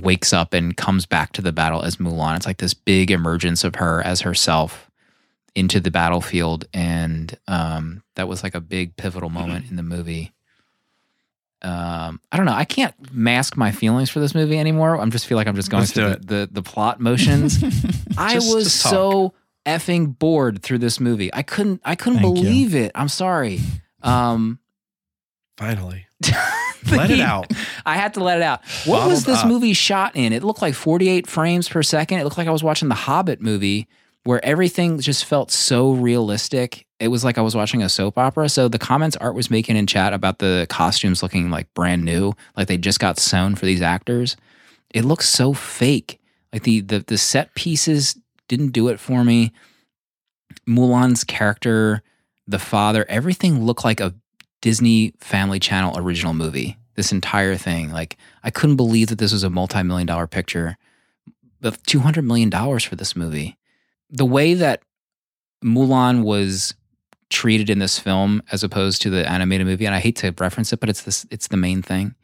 [0.00, 2.36] wakes up and comes back to the battle as Mulan.
[2.36, 4.90] It's like this big emergence of her as herself
[5.54, 6.66] into the battlefield.
[6.74, 10.32] And um, that was like a big pivotal moment in the movie.
[11.62, 12.52] Um, I don't know.
[12.52, 15.00] I can't mask my feelings for this movie anymore.
[15.00, 17.62] I'm just feel like I'm just going Let's through the, the the plot motions.
[18.18, 19.32] I Just- was just so
[19.66, 21.32] effing bored through this movie.
[21.34, 22.42] I couldn't I couldn't Thank you.
[22.44, 22.92] believe it.
[22.94, 23.60] I'm sorry.
[24.02, 24.58] Um
[25.56, 26.06] Finally.
[26.90, 27.50] Let it out.
[27.86, 28.64] I had to let it out.
[28.84, 29.48] What was this up.
[29.48, 30.32] movie shot in?
[30.32, 32.20] It looked like 48 frames per second.
[32.20, 33.88] It looked like I was watching the Hobbit movie
[34.24, 36.86] where everything just felt so realistic.
[37.00, 38.48] It was like I was watching a soap opera.
[38.48, 42.34] So the comments Art was making in chat about the costumes looking like brand new,
[42.56, 44.36] like they just got sewn for these actors.
[44.94, 46.20] It looks so fake.
[46.52, 48.16] Like the the the set pieces
[48.48, 49.52] didn't do it for me.
[50.68, 52.02] Mulan's character,
[52.46, 54.14] the father, everything looked like a
[54.60, 56.76] Disney Family Channel original movie.
[56.94, 60.78] This entire thing, like I couldn't believe that this was a multi-million dollar picture.
[61.60, 63.58] But two hundred million dollars for this movie.
[64.10, 64.82] The way that
[65.64, 66.74] Mulan was
[67.28, 70.72] treated in this film, as opposed to the animated movie, and I hate to reference
[70.72, 72.14] it, but it's this, it's the main thing.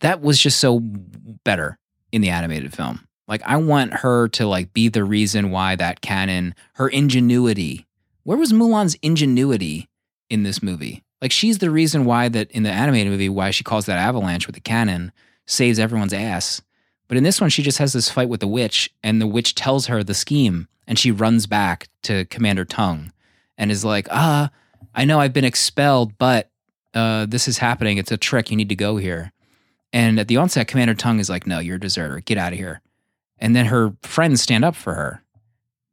[0.00, 1.78] That was just so better
[2.12, 3.06] in the animated film.
[3.26, 7.86] Like I want her to like be the reason why that canon, her ingenuity.
[8.22, 9.88] Where was Mulan's ingenuity
[10.28, 11.02] in this movie?
[11.22, 14.46] Like she's the reason why that in the animated movie why she calls that avalanche
[14.46, 15.12] with the cannon
[15.46, 16.60] saves everyone's ass.
[17.08, 19.54] But in this one she just has this fight with the witch and the witch
[19.54, 23.12] tells her the scheme and she runs back to Commander Tung
[23.56, 24.50] and is like, "Ah,
[24.94, 26.50] I know I've been expelled, but
[26.92, 27.98] uh, this is happening.
[27.98, 28.50] It's a trick.
[28.50, 29.32] You need to go here."
[29.92, 32.20] And at the onset, Commander Tung is like, "No, you're a deserter.
[32.20, 32.80] Get out of here."
[33.38, 35.22] And then her friends stand up for her.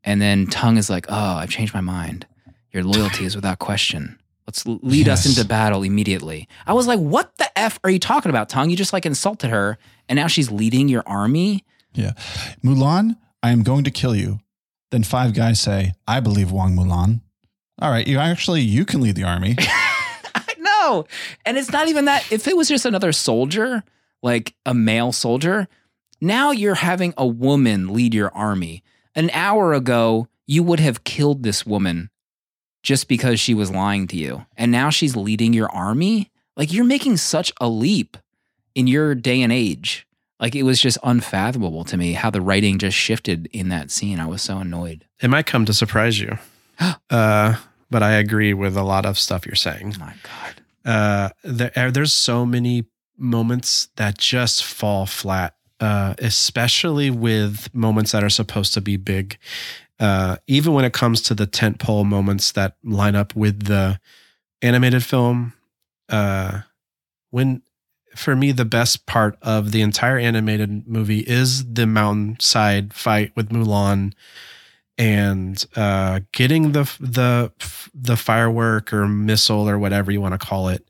[0.04, 2.26] And then Tung is like, "Oh, I've changed my mind.
[2.72, 4.18] Your loyalty is without question.
[4.48, 8.30] Let's lead us into battle immediately." I was like, "What the f are you talking
[8.30, 8.70] about, Tung?
[8.70, 9.78] You just like insulted her,
[10.10, 11.64] and now she's leading your army."
[11.94, 12.14] Yeah.
[12.64, 14.40] Mulan, I am going to kill you.
[14.92, 17.22] Then five guys say, I believe Wang Mulan.
[17.82, 19.56] All right, you actually you can lead the army.
[20.36, 21.06] I know.
[21.46, 22.32] And it's not even that.
[22.32, 23.84] If it was just another soldier,
[24.22, 25.68] like a male soldier,
[26.22, 28.84] now you're having a woman lead your army.
[29.16, 32.10] An hour ago, you would have killed this woman
[32.84, 34.46] just because she was lying to you.
[34.56, 36.32] And now she's leading your army.
[36.56, 38.18] Like you're making such a leap
[38.76, 40.08] in your day and age.
[40.40, 44.20] Like it was just unfathomable to me how the writing just shifted in that scene.
[44.20, 45.06] I was so annoyed.
[45.22, 46.38] It might come to surprise you.
[47.10, 47.56] uh,
[47.90, 49.96] but I agree with a lot of stuff you're saying.
[49.98, 50.62] Oh my God.
[50.94, 52.86] uh, there, there's so many
[53.18, 59.38] moments that just fall flat, uh, especially with moments that are supposed to be big.
[60.00, 64.00] Uh, even when it comes to the tentpole moments that line up with the
[64.62, 65.54] animated film,
[66.10, 66.62] uh,
[67.32, 67.62] when
[68.16, 73.50] for me the best part of the entire animated movie is the mountainside fight with
[73.50, 74.14] Mulan
[74.98, 77.52] and uh, getting the the
[77.94, 80.88] the firework or missile or whatever you want to call it.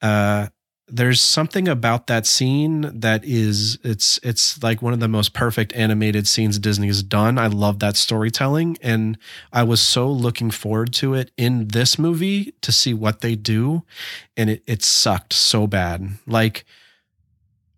[0.00, 0.46] Uh,
[0.88, 5.72] there's something about that scene that is it's it's like one of the most perfect
[5.74, 7.38] animated scenes Disney has done.
[7.38, 9.18] I love that storytelling and
[9.52, 13.82] I was so looking forward to it in this movie to see what they do
[14.36, 16.08] and it it sucked so bad.
[16.26, 16.64] Like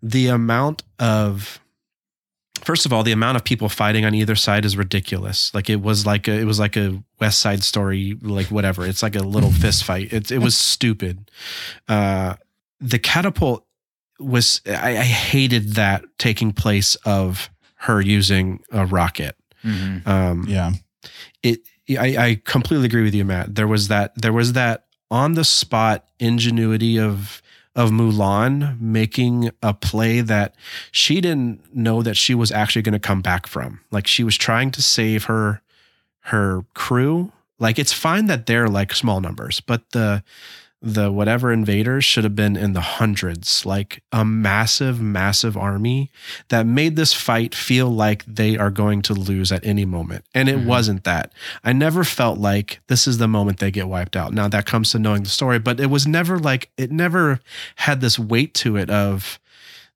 [0.02, 1.60] the amount of
[2.62, 5.80] first of all the amount of people fighting on either side is ridiculous like it
[5.80, 9.20] was like a, it was like a west side story like whatever it's like a
[9.22, 11.30] little fist fight it, it was stupid
[11.88, 12.34] uh
[12.80, 13.64] the catapult
[14.20, 20.06] was I, I hated that taking place of her using a rocket Mhm.
[20.06, 20.72] um Yeah.
[21.42, 21.60] it
[21.90, 25.44] I, I completely agree with you matt there was that there was that on the
[25.44, 27.42] spot ingenuity of
[27.74, 30.54] of mulan making a play that
[30.90, 34.36] she didn't know that she was actually going to come back from like she was
[34.36, 35.62] trying to save her
[36.20, 40.22] her crew like it's fine that they're like small numbers but the
[40.80, 46.08] the whatever invaders should have been in the hundreds like a massive massive army
[46.50, 50.24] that made this fight feel like they are going to lose at any moment.
[50.34, 50.66] And it Mhm.
[50.66, 51.32] wasn't that.
[51.64, 54.32] I never felt like this is the moment they get wiped out.
[54.32, 57.40] Now that comes to knowing the story but it was never like it never
[57.76, 59.40] had this weight to it of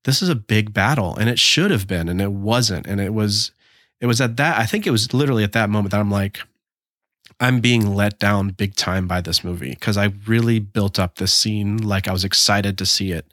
[0.04, 2.86] this is a big battle and it should have been and it wasn't.
[2.88, 3.52] And it was
[4.00, 6.40] it was at that i think it was literally at that moment that i'm like
[7.42, 11.32] i'm being let down big time by this movie because i really built up this
[11.32, 13.26] scene like i was excited to see it.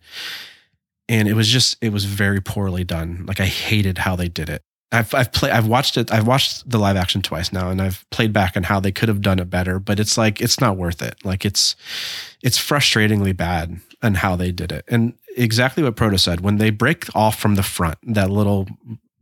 [1.08, 3.26] And it was just it was very poorly done.
[3.28, 4.62] Like i hated how they did it.
[4.92, 8.06] I've I've played I've watched it I've watched the live action twice now and I've
[8.10, 10.78] played back on how they could have done it better but it's like it's not
[10.78, 11.16] worth it.
[11.24, 11.76] Like it's
[12.42, 14.86] it's frustratingly bad on how they did it.
[14.88, 18.68] And exactly what Proto said when they break off from the front that little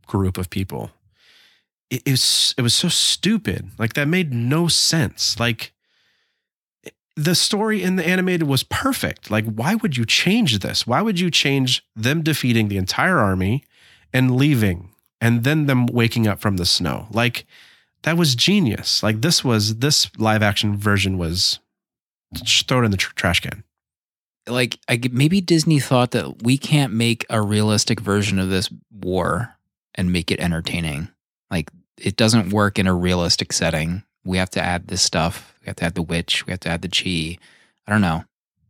[0.06, 0.90] group of people
[1.90, 3.70] it, it was it was so stupid.
[3.78, 5.38] Like that made no sense.
[5.38, 5.72] Like
[7.16, 9.30] the story in the animated was perfect.
[9.30, 10.86] Like why would you change this?
[10.86, 13.64] Why would you change them defeating the entire army
[14.12, 17.08] and leaving and then them waking up from the snow?
[17.10, 17.46] Like
[18.02, 19.02] that was genius.
[19.02, 21.58] Like this was this live action version was
[22.34, 23.64] just throw it in the tr- trash can.
[24.46, 29.56] Like I, maybe Disney thought that we can't make a realistic version of this war
[29.94, 31.08] and make it entertaining.
[31.50, 31.70] Like
[32.00, 34.02] it doesn't work in a realistic setting.
[34.24, 35.54] We have to add this stuff.
[35.62, 36.46] We have to add the witch.
[36.46, 37.38] We have to add the chi.
[37.86, 38.24] I don't know.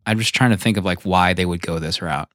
[0.07, 2.29] I'm just trying to think of like why they would go this route.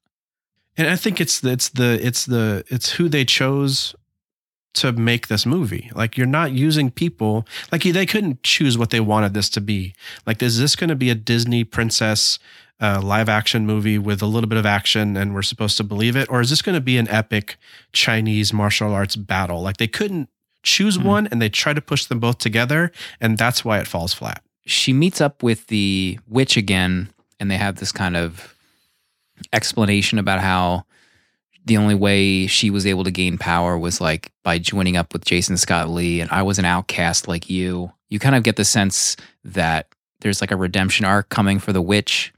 [0.76, 3.94] and i think it's it's the it's the it's who they chose
[4.74, 8.98] to make this movie like you're not using people like they couldn't choose what they
[9.00, 9.94] wanted this to be
[10.26, 12.38] like is this going to be a disney princess
[12.80, 16.16] uh, live action movie with a little bit of action and we're supposed to believe
[16.16, 17.56] it or is this going to be an epic
[17.92, 20.28] chinese martial arts battle like they couldn't
[20.64, 21.02] choose Mhm.
[21.04, 22.90] one and they try to push them both together
[23.20, 27.58] and that's why it falls flat She meets up with the witch again, and they
[27.58, 28.54] have this kind of
[29.52, 30.84] explanation about how
[31.66, 35.24] the only way she was able to gain power was like by joining up with
[35.24, 37.92] Jason Scott Lee, and I was an outcast like you.
[38.08, 39.88] You kind of get the sense that
[40.20, 42.32] there's like a redemption arc coming for the witch,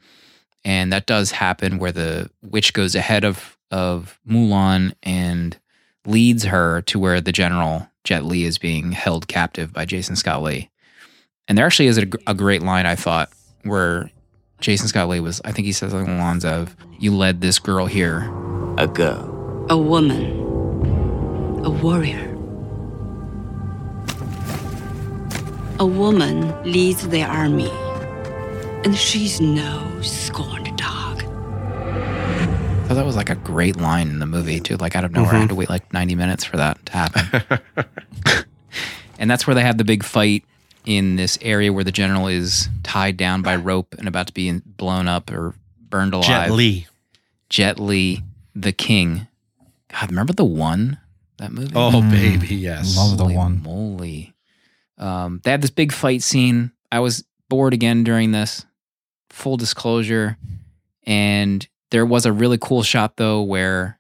[0.65, 5.57] and that does happen where the witch goes ahead of of Mulan and
[6.07, 10.41] leads her to where the general Jet Li is being held captive by Jason Scott
[10.41, 10.71] Lee.
[11.49, 13.31] And there actually is a, a great line I thought
[13.65, 14.13] where
[14.61, 17.41] Jason Scott Lee was, I think he says something along the lines of, "You led
[17.41, 18.33] this girl here."
[18.79, 19.67] A girl.
[19.69, 20.25] A woman.
[21.65, 22.33] A warrior.
[25.81, 27.71] A woman leads the army.
[28.85, 31.06] And she's no scorned dog.
[32.87, 34.77] I thought that was like a great line in the movie too.
[34.77, 37.59] Like out of nowhere, I had to wait like 90 minutes for that to happen.
[39.19, 40.45] and that's where they have the big fight
[40.85, 44.53] in this area where the general is tied down by rope and about to be
[44.65, 45.55] blown up or
[45.89, 46.27] burned alive.
[46.29, 46.87] jet li
[47.49, 48.23] Jet Li,
[48.55, 49.27] the king.
[49.93, 50.99] God, remember the one
[51.39, 51.73] that movie?
[51.75, 52.11] oh Mm.
[52.13, 53.63] baby yes Love the one.
[53.63, 54.33] Moly.
[54.97, 56.71] Um, they had this big fight scene.
[56.93, 58.65] I was bored again during this.
[59.31, 60.39] Full disclosure.
[61.05, 61.67] And
[61.97, 63.99] there was a really cool shot though where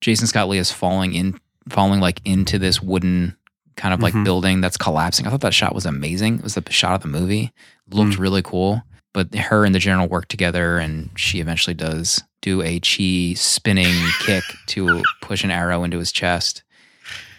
[0.00, 3.36] Jason Scott Lee is falling in falling like into this wooden
[3.76, 4.24] kind of like Mhm.
[4.24, 5.26] building that's collapsing.
[5.26, 6.38] I thought that shot was amazing.
[6.38, 7.52] It was the shot of the movie.
[7.90, 8.18] Looked Mm.
[8.18, 8.82] really cool.
[9.12, 13.94] But her and the general work together and she eventually does do a chi spinning
[14.20, 16.62] kick to push an arrow into his chest.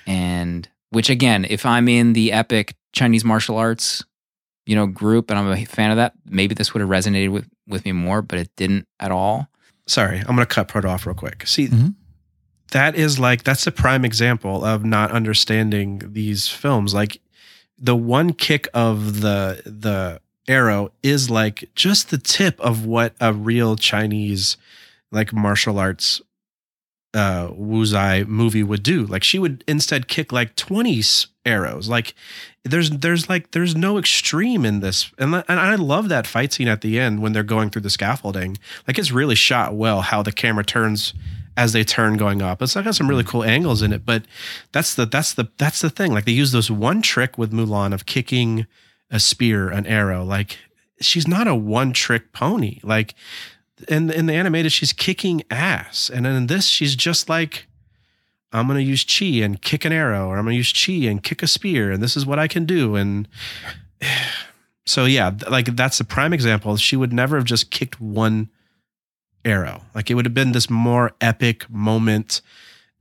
[0.05, 4.03] And which again, if I'm in the epic Chinese martial arts,
[4.67, 7.47] you know, group and I'm a fan of that, maybe this would have resonated with,
[7.67, 9.48] with me more, but it didn't at all.
[9.89, 11.45] Sorry, I'm going to cut part off real quick.
[11.47, 11.95] See, Mhm.
[12.71, 16.93] that is like that's a prime example of not understanding these films.
[16.93, 17.19] Like
[17.77, 23.33] the one kick of the the arrow is like just the tip of what a
[23.33, 24.57] real Chinese
[25.11, 26.21] like martial arts
[27.13, 29.05] uh wuxia movie would do.
[29.05, 31.01] Like she would instead kick like 20
[31.45, 31.89] arrows.
[31.89, 32.13] Like
[32.63, 35.11] there's there's like there's no extreme in this.
[35.17, 37.89] And and I love that fight scene at the end when they're going through the
[37.89, 38.57] scaffolding.
[38.87, 41.13] Like it's really shot well how the camera turns
[41.57, 42.61] as they turn going up.
[42.61, 44.23] It's got some really cool angles in it, but
[44.71, 46.13] that's the that's the that's the thing.
[46.13, 48.65] Like they use this one trick with Mulan of kicking
[49.11, 50.23] a spear, an arrow.
[50.23, 50.57] Like
[51.01, 52.79] she's not a one trick pony.
[52.83, 53.15] Like
[53.87, 57.67] in in the animated, she's kicking ass, and then in this, she's just like,
[58.51, 61.41] I'm gonna use chi and kick an arrow, or I'm gonna use chi and kick
[61.43, 62.95] a spear, and this is what I can do.
[62.95, 63.27] And
[64.85, 66.75] so yeah, like that's a prime example.
[66.77, 68.49] She would never have just kicked one
[69.45, 69.83] arrow.
[69.95, 72.41] Like it would have been this more epic moment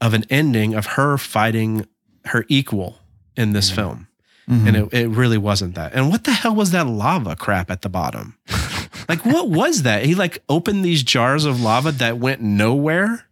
[0.00, 1.86] of an ending of her fighting
[2.26, 2.98] her equal
[3.36, 4.06] in this film.
[4.48, 4.66] Mhm.
[4.66, 5.92] And it, it really wasn't that.
[5.94, 8.36] And what the hell was that lava crap at the bottom?
[9.08, 10.04] like, what was that?
[10.04, 13.24] He like opened these jars of lava that went nowhere.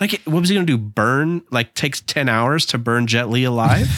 [0.00, 0.78] Like, what was he gonna do?
[0.78, 1.42] Burn?
[1.50, 3.88] Like, takes ten hours to burn Jet Li alive?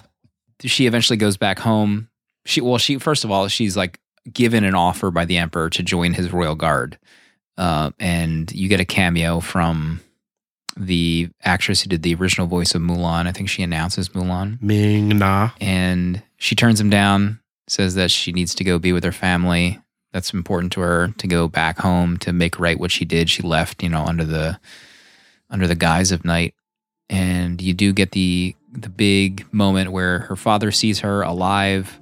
[0.60, 2.08] she eventually goes back home.
[2.46, 3.98] She well, she first of all, she's like
[4.32, 6.98] given an offer by the emperor to join his royal guard,
[7.58, 10.00] uh, and you get a cameo from
[10.76, 13.26] the actress who did the original voice of Mulan.
[13.26, 15.50] I think she announces Mulan, Ming Na.
[15.60, 17.40] and she turns him down.
[17.68, 19.80] Says that she needs to go be with her family.
[20.16, 23.28] That's important to her to go back home to make right what she did.
[23.28, 24.58] She left, you know, under the
[25.50, 26.54] under the guise of night
[27.10, 32.00] and you do get the the big moment where her father sees her alive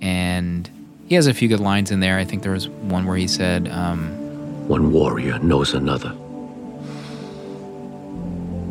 [0.00, 0.68] and
[1.06, 3.26] he has a few good lines in there i think there was one where he
[3.28, 4.10] said um,
[4.68, 6.12] One warrior knows another.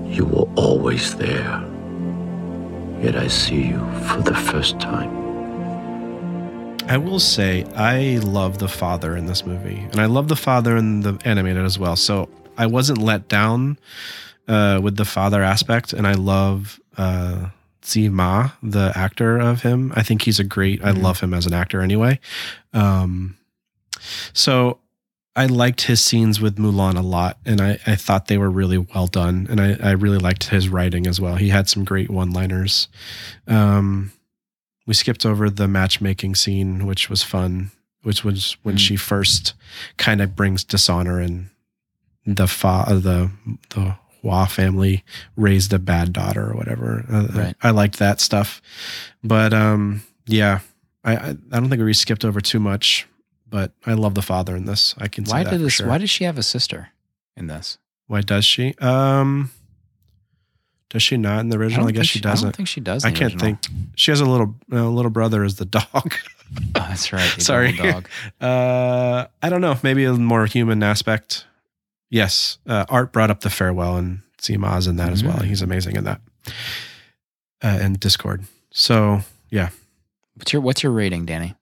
[0.05, 1.63] You were always there.
[3.01, 5.20] Yet I see you for the first time.
[6.91, 10.75] I will say I love the father in this movie, and I love the father
[10.75, 11.95] in the animated as well.
[11.95, 12.27] So
[12.57, 13.79] I wasn't let down
[14.45, 19.93] uh, with the father aspect, and I love uh, Tzi Ma, the actor of him.
[19.95, 20.83] I think he's a great.
[20.83, 22.19] I love him as an actor anyway.
[22.73, 23.37] Um,
[24.33, 24.79] so
[25.33, 28.79] I liked his scenes with Mulan a lot, and I, I thought they were really
[28.79, 31.37] well done, and I, I really liked his writing as well.
[31.37, 32.89] He had some great one-liners.
[33.47, 34.11] Um,
[34.91, 37.71] we skipped over the matchmaking scene, which was fun,
[38.03, 38.79] which was when Mm.
[38.79, 39.53] she first
[39.95, 41.49] kind of brings dishonor and
[42.25, 43.31] the fa- uh, the
[43.69, 45.05] the Hua family
[45.37, 47.05] raised a bad daughter or whatever.
[47.09, 47.55] Uh, Right.
[47.63, 48.61] I liked that stuff,
[49.23, 50.59] but um, yeah,
[51.05, 53.07] I, I I don't think we skipped over too much.
[53.49, 54.93] But I love the father in this.
[54.97, 55.87] I can see why that did this sure.
[55.87, 56.89] why does she have a sister
[57.37, 57.77] in this
[58.07, 58.73] Why does she?
[58.81, 59.51] Um,
[60.91, 61.85] does she not in the original?
[61.85, 62.45] I, don't guess think she doesn't.
[62.47, 63.57] i don't think she does I in the can't original.
[63.61, 63.91] think.
[63.95, 65.85] She has a little little brother as the dog.
[65.95, 66.13] oh,
[66.75, 67.71] that's right the Sorry.
[67.71, 68.07] dog
[68.41, 69.79] Uh, I don't know.
[69.83, 71.45] Maybe a more human aspect.
[72.09, 75.37] Yes, uh, Art brought up the farewell, and Tzi Ma's in that as well.
[75.37, 75.45] Mm.
[75.45, 76.19] He's amazing in that.
[77.63, 78.43] Uh, and Discord.
[78.71, 79.69] So yeah,
[80.35, 81.55] what's your what's your rating danny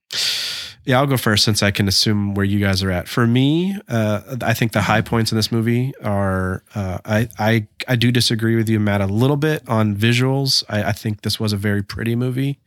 [0.86, 1.00] yeah.
[1.00, 3.08] I'll go first since I can assume where you guys are at.
[3.08, 6.64] For me, uh, I think the high points in this movie are.
[6.76, 10.64] Uh, I I I do disagree with you, Matt, a little bit on visuals.
[10.70, 12.60] I, I think this was a very pretty movie.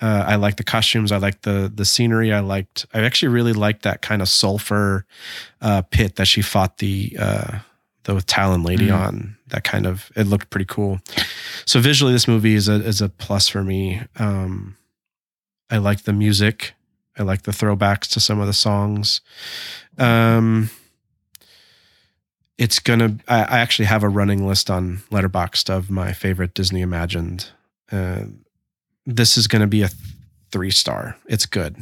[0.00, 1.10] Uh, I like the costumes.
[1.12, 2.32] I like the the scenery.
[2.32, 2.86] I liked.
[2.94, 5.04] I actually really liked that kind of sulfur
[5.60, 7.58] uh, pit that she fought the uh,
[8.04, 8.98] the Talon lady Mm.
[9.06, 9.36] on.
[9.48, 11.00] That kind of it looked pretty cool.
[11.66, 14.00] So visually, this movie is a is a plus for me.
[14.16, 14.76] Um,
[15.68, 16.74] I like the music.
[17.18, 19.20] I like the throwbacks to some of the songs.
[19.98, 20.70] Um,
[22.56, 23.16] it's gonna.
[23.26, 27.46] I, I actually have a running list on Letterboxd of my favorite Disney imagined.
[27.90, 28.24] Uh,
[29.06, 30.00] this is gonna be a th-
[30.50, 31.16] three star.
[31.26, 31.76] It's good.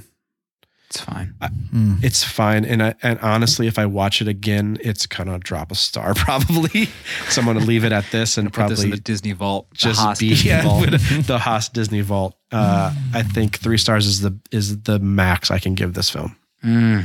[0.96, 1.34] It's fine
[1.76, 2.02] Mm.
[2.02, 2.64] It's fine.
[2.64, 6.88] And I, and honestly, if I watch it again, it's gonna drop a star probably.
[7.28, 9.68] so I'm gonna leave it at this and put this in probably the disney vault
[9.70, 10.90] the just Haas be Disney yeah, vault.
[11.26, 12.34] the Haas Disney Vault.
[12.50, 16.36] Uh, I think three stars is the is the max I can give this film.
[16.64, 17.04] Mm.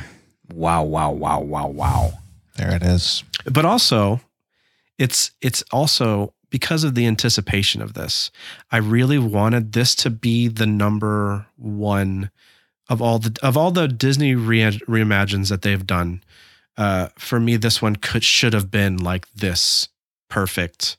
[0.53, 2.13] wow wow wow wow wow
[2.55, 3.23] There it is.
[3.45, 4.21] But also,
[4.97, 8.31] it's it's also because of the anticipation of this.
[8.71, 12.29] I really wanted this to be the number one
[12.91, 16.21] of all the of all the Disney re- reimagines that they've done.
[16.77, 19.87] Uh, for me, this one could should have been like this
[20.29, 20.97] perfect.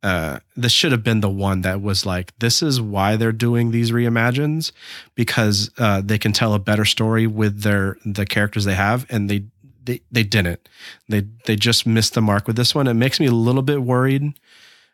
[0.00, 3.70] Uh, this should have been the one that was like, this is why they're doing
[3.70, 4.70] these reimagines
[5.14, 9.28] because uh, they can tell a better story with their the characters they have, and
[9.28, 9.44] they
[9.82, 10.68] they they didn't.
[11.08, 12.86] They they just missed the mark with this one.
[12.86, 14.38] It makes me a little bit worried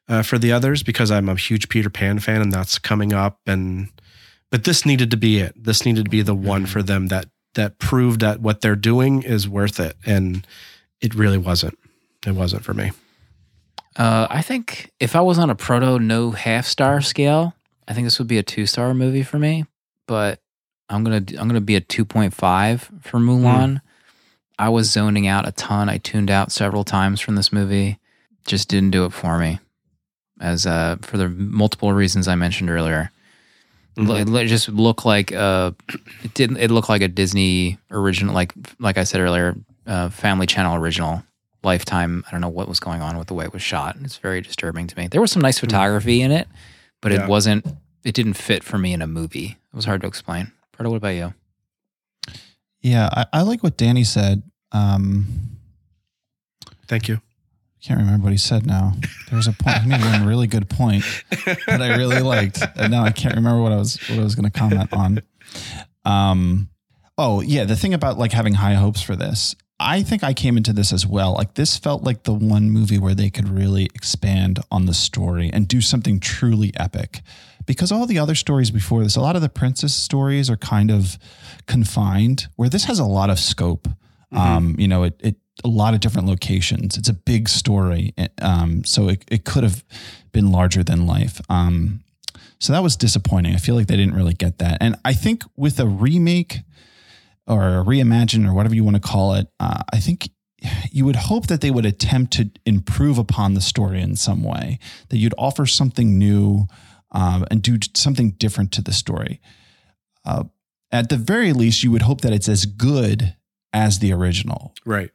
[0.08, 3.40] uh, for the others because I'm a huge Peter Pan fan, and that's coming up,
[3.46, 3.90] and
[4.50, 5.54] but this needed to be it.
[5.56, 9.22] This needed to be the one for them that that proved that what they're doing
[9.22, 10.46] is worth it, and
[11.00, 11.78] it really wasn't.
[12.26, 12.92] It wasn't for me.
[13.96, 17.54] Uh, I think if I was on a proto no half star scale,
[17.88, 19.64] I think this would be a two star movie for me.
[20.06, 20.40] But
[20.88, 23.80] I'm gonna I'm gonna be a two point five for Mulan.
[24.58, 25.88] I was zoning out a ton.
[25.88, 27.98] I tuned out several times from this movie.
[28.46, 29.58] Just didn't do it for me,
[30.40, 33.10] as uh, for the multiple reasons I mentioned earlier.
[34.06, 35.72] Lo- It just looked like uh,
[36.22, 36.56] it didn't.
[36.58, 41.22] It looked like a Disney original, like like I said earlier, uh, Family Channel original.
[41.62, 42.24] Lifetime.
[42.26, 43.94] I don't know what was going on with the way it was shot.
[44.02, 45.08] It's very disturbing to me.
[45.08, 46.48] There was some nice photography in it,
[47.02, 47.24] but Yeah.
[47.24, 47.66] it wasn't.
[48.02, 49.58] It didn't fit for me in a movie.
[49.70, 50.52] It was hard to explain.
[50.72, 51.34] Pardo, what about you?
[52.80, 54.42] Yeah, I, I like what Danny said.
[54.72, 55.26] Um,
[56.88, 57.20] Thank you.
[57.82, 58.92] Can't remember what he said now.
[59.28, 59.82] There was a point.
[59.82, 63.62] He made one really good point that I really liked, and now I can't remember
[63.62, 65.22] what I was what I was going to comment on.
[66.04, 66.68] Um,
[67.16, 70.58] oh yeah, the thing about like having high hopes for this, I think I came
[70.58, 71.32] into this as well.
[71.32, 75.50] Like this felt like the one movie where they could really expand on the story
[75.50, 77.22] and do something truly epic.
[77.66, 80.90] Because all the other stories before this, a lot of the princess stories are kind
[80.90, 81.18] of
[81.66, 83.88] confined, where this has a lot of scope.
[84.32, 86.96] Um, you know, it, it a lot of different locations.
[86.96, 89.84] It's a big story, um, so it, it could have
[90.32, 91.40] been larger than life.
[91.48, 92.02] Um,
[92.58, 93.54] so that was disappointing.
[93.54, 94.78] I feel like they didn't really get that.
[94.80, 96.58] And I think with a remake
[97.46, 100.28] or a reimagine or whatever you want to call it, uh, I think
[100.92, 104.78] you would hope that they would attempt to improve upon the story in some way,
[105.08, 106.66] that you'd offer something new
[107.12, 109.40] um, and do something different to the story.
[110.24, 110.44] Uh,
[110.92, 113.36] at the very least, you would hope that it's as good
[113.72, 114.74] as the original.
[114.84, 115.10] Right.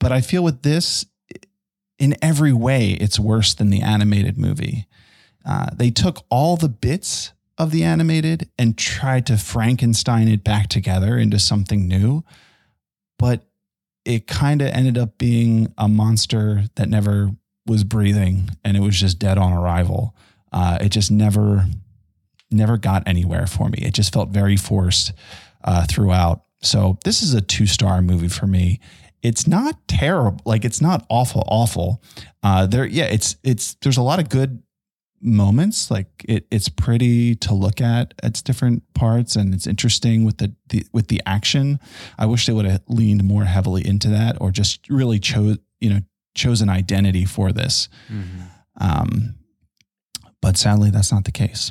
[0.00, 1.06] But I feel with this,
[1.98, 4.88] in every way, it's worse than the animated movie.
[5.44, 10.68] Uh, they took all the bits of the animated and tried to Frankenstein it back
[10.68, 12.24] together into something new.
[13.18, 13.46] But
[14.06, 17.32] it kind of ended up being a monster that never
[17.66, 20.16] was breathing and it was just dead on arrival.
[20.50, 21.66] Uh, it just never,
[22.50, 23.78] never got anywhere for me.
[23.82, 25.12] It just felt very forced
[25.62, 26.42] uh, throughout.
[26.62, 28.80] So this is a two star movie for me.
[29.22, 32.02] It's not terrible, like it's not awful, awful.
[32.42, 34.62] Uh, there, yeah, it's it's there's a lot of good
[35.20, 35.90] moments.
[35.90, 38.14] Like it, it's pretty to look at.
[38.22, 41.78] It's different parts, and it's interesting with the, the with the action.
[42.18, 45.90] I wish they would have leaned more heavily into that, or just really chose you
[45.90, 46.00] know
[46.34, 47.88] chose an identity for this.
[48.78, 49.34] Um,
[50.40, 51.70] but sadly, that's not the case.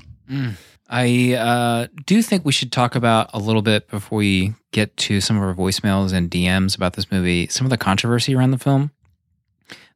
[0.90, 5.22] I uh, do think we should talk about a little bit before we get to
[5.22, 7.48] some of our voicemails and DMs about this movie.
[7.48, 8.92] Some of the controversy around the film.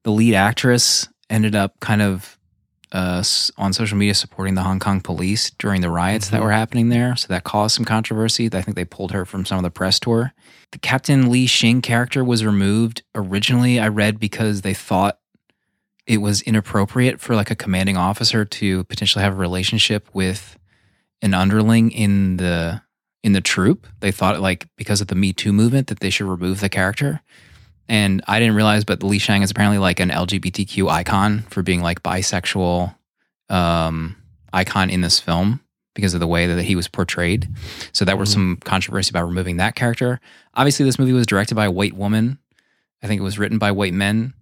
[0.03, 2.37] The lead actress ended up kind of
[2.91, 3.23] uh,
[3.57, 7.15] on social media supporting the Hong Kong police during the riots that were happening there.
[7.15, 8.45] So that caused some controversy.
[8.53, 10.31] I think they pulled her from some of the press tour.
[10.73, 15.17] The Captain Li Shang character was removed originally, I read, because they thought
[16.05, 20.57] it was inappropriate for like a commanding officer to potentially have a relationship with
[21.23, 22.81] an underling in the
[23.23, 23.87] in the troop.
[24.01, 27.21] They thought like because of the Me Too movement that they should remove the character.
[27.89, 31.81] And I didn't realize, but Li Shang is apparently like an LGBTQ icon for being
[31.81, 32.95] like bisexual
[33.49, 34.15] um,
[34.53, 35.59] icon in this film
[35.93, 37.49] because of the way that he was portrayed.
[37.91, 40.19] So that was some controversy about removing that character.
[40.55, 42.39] Obviously, this movie was directed by a white woman.
[43.01, 44.33] I think it was written by white men.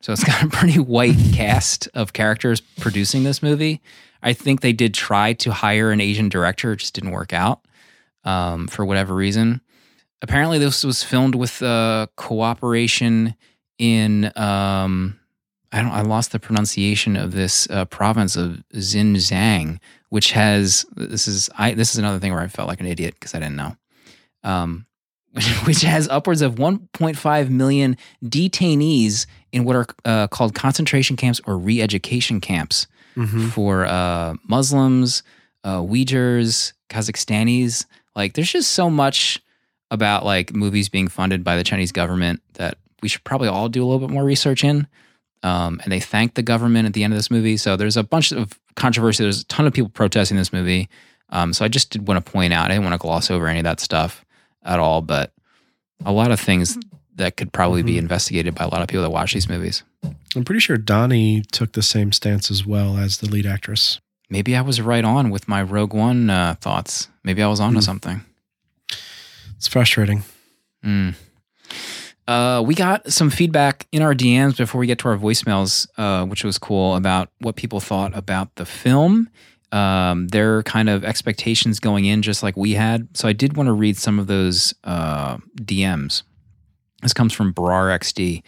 [0.00, 3.80] So it's got a pretty white cast of characters producing this movie.
[4.22, 7.60] I think they did try to hire an Asian director, it just didn't work out
[8.24, 9.60] um, for whatever reason.
[10.20, 13.34] Apparently, this was filmed with uh, cooperation
[13.78, 15.18] in um,
[15.72, 21.26] I don't I lost the pronunciation of this uh, province of Xinjiang, which has this
[21.26, 23.56] is I this is another thing where I felt like an idiot because I didn't
[23.56, 23.76] know.
[24.44, 24.86] Um,
[25.64, 31.56] which has upwards of 1.5 million detainees in what are uh, called concentration camps or
[31.56, 32.86] re-education camps
[33.50, 35.22] for uh, Muslims,
[35.64, 37.86] uh, Uyghurs, Kazakhstanis.
[38.14, 39.40] Like, there's just so much
[39.90, 43.82] about like movies being funded by the Chinese government that we should probably all do
[43.82, 44.86] a little bit more research in.
[45.42, 47.56] Um, and they thanked the government at the end of this movie.
[47.56, 49.24] So there's a bunch of controversy.
[49.24, 50.88] There's a ton of people protesting this movie.
[51.28, 53.46] Um, so I just did want to point out, I didn't want to gloss over
[53.48, 54.24] any of that stuff
[54.62, 55.32] at all, but
[56.04, 56.78] a lot of things
[57.16, 59.82] that could probably be investigated by a lot of people that watch these movies.
[60.34, 64.00] I'm pretty sure Donnie took the same stance as well as the lead actress.
[64.30, 67.08] Maybe I was right on with my Rogue One uh, thoughts.
[67.22, 68.24] Maybe I was onto something.
[69.56, 70.22] It's frustrating.
[70.84, 71.14] Mm.
[72.26, 76.24] Uh, we got some feedback in our DMs before we get to our voicemails, uh,
[76.24, 79.28] which was cool about what people thought about the film.
[79.72, 83.08] um, their kind of expectations going in, just like we had.
[83.16, 86.22] So I did want to read some of those uh, DMs.
[87.02, 88.42] This comes from Brar XD.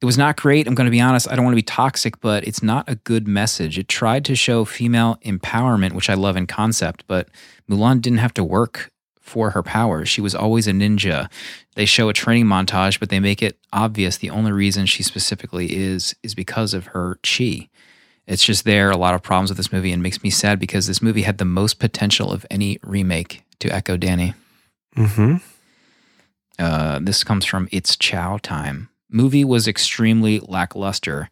[0.00, 0.66] It was not great.
[0.66, 1.30] I'm going to be honest.
[1.30, 3.78] I don't want to be toxic, but it's not a good message.
[3.78, 7.28] It tried to show female empowerment, which I love in concept, but
[7.70, 8.90] Mulan didn't have to work
[9.20, 10.08] for her powers.
[10.08, 11.30] She was always a ninja.
[11.74, 15.74] They show a training montage, but they make it obvious the only reason she specifically
[15.74, 17.70] is is because of her chi.
[18.26, 18.90] It's just there.
[18.90, 21.38] A lot of problems with this movie and makes me sad because this movie had
[21.38, 23.42] the most potential of any remake.
[23.60, 24.34] To echo Danny,
[24.96, 25.36] Mm-hmm.
[26.58, 28.88] Uh, this comes from It's Chow Time.
[29.10, 31.30] Movie was extremely lackluster.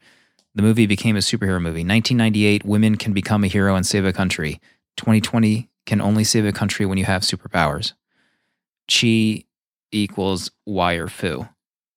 [0.54, 1.80] The movie became a superhero movie.
[1.84, 4.60] 1998, women can become a hero and save a country.
[4.98, 7.92] 2020 can only save a country when you have superpowers.
[8.90, 9.44] Chi
[9.90, 11.48] equals wire foo.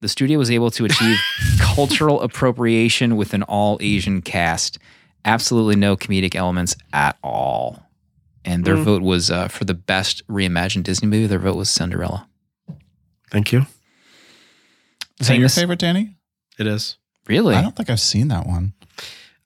[0.02, 1.18] The studio was able to achieve
[1.60, 4.78] cultural appropriation with an all Asian cast.
[5.24, 7.84] Absolutely no comedic elements at all.
[8.44, 8.84] And their Mm.
[8.84, 11.26] vote was uh, for the best reimagined Disney movie.
[11.28, 12.28] Their vote was Cinderella.
[13.32, 13.66] Thank you.
[15.20, 16.16] Is that your Famous- favorite, Danny?
[16.60, 16.98] It is.
[17.28, 17.56] Really?
[17.56, 18.74] I don't think I've seen that one.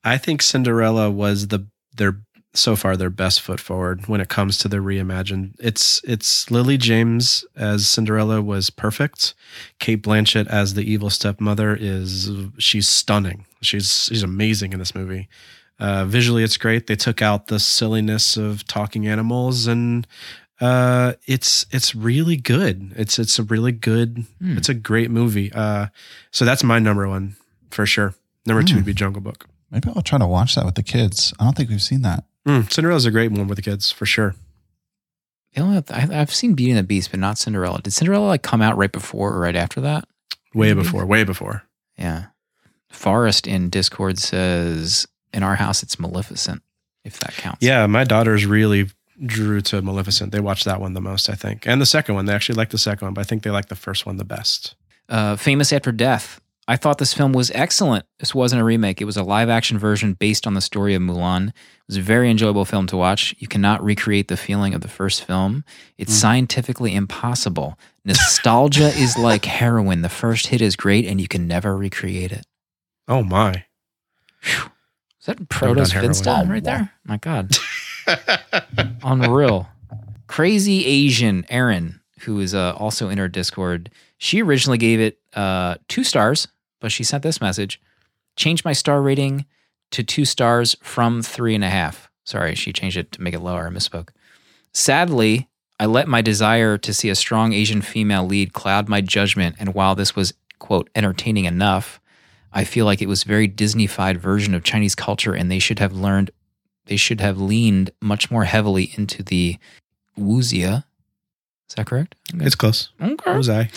[0.03, 2.21] I think Cinderella was the their
[2.53, 5.53] so far their best foot forward when it comes to the reimagined.
[5.59, 9.33] It's it's Lily James as Cinderella was perfect.
[9.79, 13.45] Cate Blanchett as the evil stepmother is she's stunning.
[13.61, 15.29] She's she's amazing in this movie.
[15.79, 16.87] Uh, visually, it's great.
[16.87, 20.05] They took out the silliness of talking animals, and
[20.61, 22.93] uh, it's it's really good.
[22.95, 24.25] It's it's a really good.
[24.41, 24.57] Hmm.
[24.57, 25.51] It's a great movie.
[25.53, 25.87] Uh,
[26.31, 27.35] so that's my number one
[27.71, 28.13] for sure.
[28.45, 28.79] Number two Hmm.
[28.79, 29.47] would be Jungle Book.
[29.71, 31.33] Maybe I'll try to watch that with the kids.
[31.39, 32.23] I don't think we've seen that.
[32.47, 34.33] Mm, Cinderella's a great one with the kids for sure.
[35.55, 37.81] You know, I- I've seen Beauty and the Beast, but not Cinderella.
[37.81, 40.07] Did Cinderella like come out right before or right after that?
[40.53, 41.63] Way before, way before.
[41.97, 42.27] Yeah.
[42.89, 46.63] Forest in Discord says, "In our house, it's Maleficent,
[47.03, 48.89] if that counts." Yeah, my daughters really
[49.25, 50.31] drew to Maleficent.
[50.31, 52.25] They watched that one the most, I think, and the second one.
[52.25, 54.25] They actually like the second one, but I think they like the first one the
[54.25, 54.75] best.
[55.07, 56.39] Uh, Famous After Death.
[56.67, 58.05] I thought this film was excellent.
[58.19, 59.01] This wasn't a remake.
[59.01, 61.47] It was a live action version based on the story of Mulan.
[61.47, 61.53] It
[61.87, 63.33] was a very enjoyable film to watch.
[63.39, 65.63] You cannot recreate the feeling of the first film.
[65.97, 67.79] It's scientifically impossible.
[68.05, 70.03] Nostalgia is like heroin.
[70.03, 72.45] The first hit is great and you can never recreate it.
[73.07, 73.65] Oh my!
[74.43, 76.11] Is that Protos heroin.
[76.11, 76.91] Finstein right there?
[77.03, 77.57] My God.
[79.03, 79.67] Unreal.
[80.27, 85.75] Crazy Asian Erin, who is uh, also in our Discord, she originally gave it uh,
[85.87, 86.47] two stars,
[86.79, 87.81] but she sent this message
[88.39, 89.45] changed my star rating
[89.91, 92.09] to two stars from three and a half.
[92.23, 93.67] Sorry, she changed it to make it lower.
[93.67, 94.09] I misspoke.
[94.73, 95.49] Sadly,
[95.79, 99.55] I let my desire to see a strong Asian female lead cloud my judgment.
[99.59, 101.99] And while this was, quote, entertaining enough,
[102.53, 105.93] I feel like it was very Disneyfied version of Chinese culture, and they should have
[105.93, 106.31] learned,
[106.89, 109.57] they should have leaned much more heavily into the
[110.17, 110.83] wuxia.
[111.69, 112.15] Is that correct?
[112.33, 112.89] It's close.
[112.99, 113.15] Okay.
[113.23, 113.69] What was I?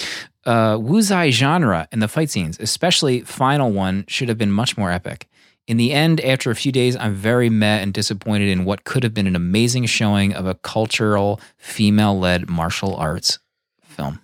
[0.46, 4.90] Uh, wuxia genre in the fight scenes, especially final one, should have been much more
[4.90, 5.28] epic.
[5.68, 9.04] In the end, after a few days, I'm very meh and disappointed in what could
[9.04, 13.38] have been an amazing showing of a cultural, female led martial arts
[13.82, 14.20] film.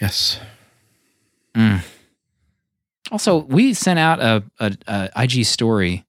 [0.00, 0.38] Yes.
[1.54, 1.82] Mm.
[3.10, 6.04] Also, we sent out a, a, a IG story.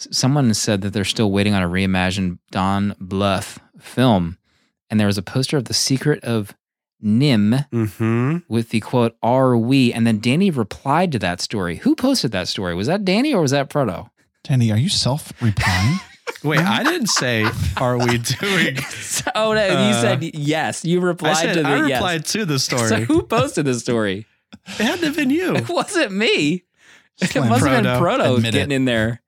[0.00, 4.38] S- Someone said that they're still waiting on a reimagined Don Bluth film,
[4.88, 6.54] and there was a poster of The Secret of
[7.04, 8.36] NIMH Mm-hmm.
[8.48, 11.76] with the quote "Are we?" and then Danny replied to that story.
[11.76, 12.74] Who posted that story?
[12.74, 14.10] Was that Danny or was that Proto?
[14.44, 15.98] Danny, are you self replying?
[16.44, 17.44] Wait, I didn't say.
[17.76, 18.78] Are we doing?
[19.34, 20.84] oh no, you Uh, said yes.
[20.84, 21.98] You replied said to the I yes.
[21.98, 22.88] replied to the story.
[22.88, 24.26] So who posted the story?
[24.52, 25.56] it had to have been you.
[25.56, 26.64] It wasn't me.
[27.20, 28.18] It Slam must have been Proto.
[28.22, 28.76] Proto Admit getting it.
[28.76, 29.19] in there.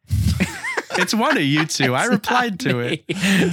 [0.99, 1.95] It's one of you two.
[1.95, 3.05] I replied not to it.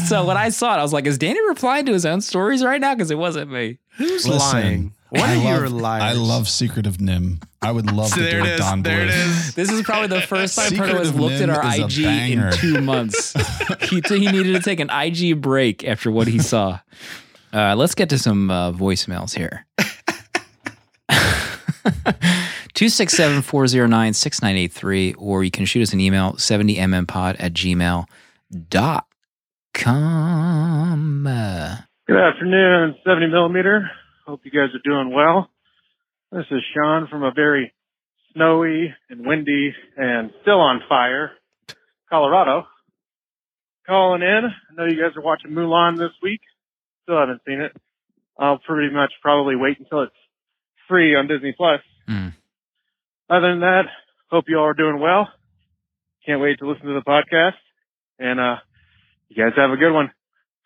[0.08, 2.64] So when I saw it, I was like, "Is Danny replying to his own stories
[2.64, 3.80] right now?" Because it wasn't me.
[3.98, 4.94] Who's Listen, lying?
[5.10, 6.04] One I of you love, are liars.
[6.04, 7.42] I love Secret of NIMH.
[7.64, 8.60] I would love So to there do it a is.
[8.60, 9.48] Don There it Bluth.
[9.48, 9.56] is.
[9.56, 11.98] This is probably the first time Secret Proto has of looked at our IG
[12.32, 13.34] in two months.
[13.90, 16.80] he, he needed to take an IG break after what he saw.
[17.52, 19.66] Uh, let's get to some uh, voicemails here.
[22.80, 28.08] 267 409 6983, or you can shoot us an email 70mmpod at gmail.com.
[32.08, 33.92] Good afternoon, 70 millimeter.
[34.26, 35.50] Hope you guys are doing well.
[36.32, 37.74] This is Sean from a very
[38.32, 41.34] snowy and windy and still on fire
[42.10, 42.66] Colorado.
[43.88, 44.46] Calling in.
[44.46, 46.40] I know you guys are watching Mulan this week.
[47.04, 47.76] Still haven't seen it.
[48.40, 50.16] I'll pretty much probably wait until it's
[50.88, 51.82] free on Disney Plus.
[52.08, 52.30] Hmm.
[53.30, 53.84] Other than that,
[54.32, 55.28] hope you all are doing well.
[56.26, 57.54] Can't wait to listen to the podcast.
[58.18, 58.58] And uh
[59.30, 60.12] You guys have a good one.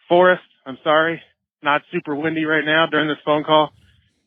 [0.08, 1.22] Forrest, I'm sorry.
[1.62, 3.72] Not super windy right now during this phone call.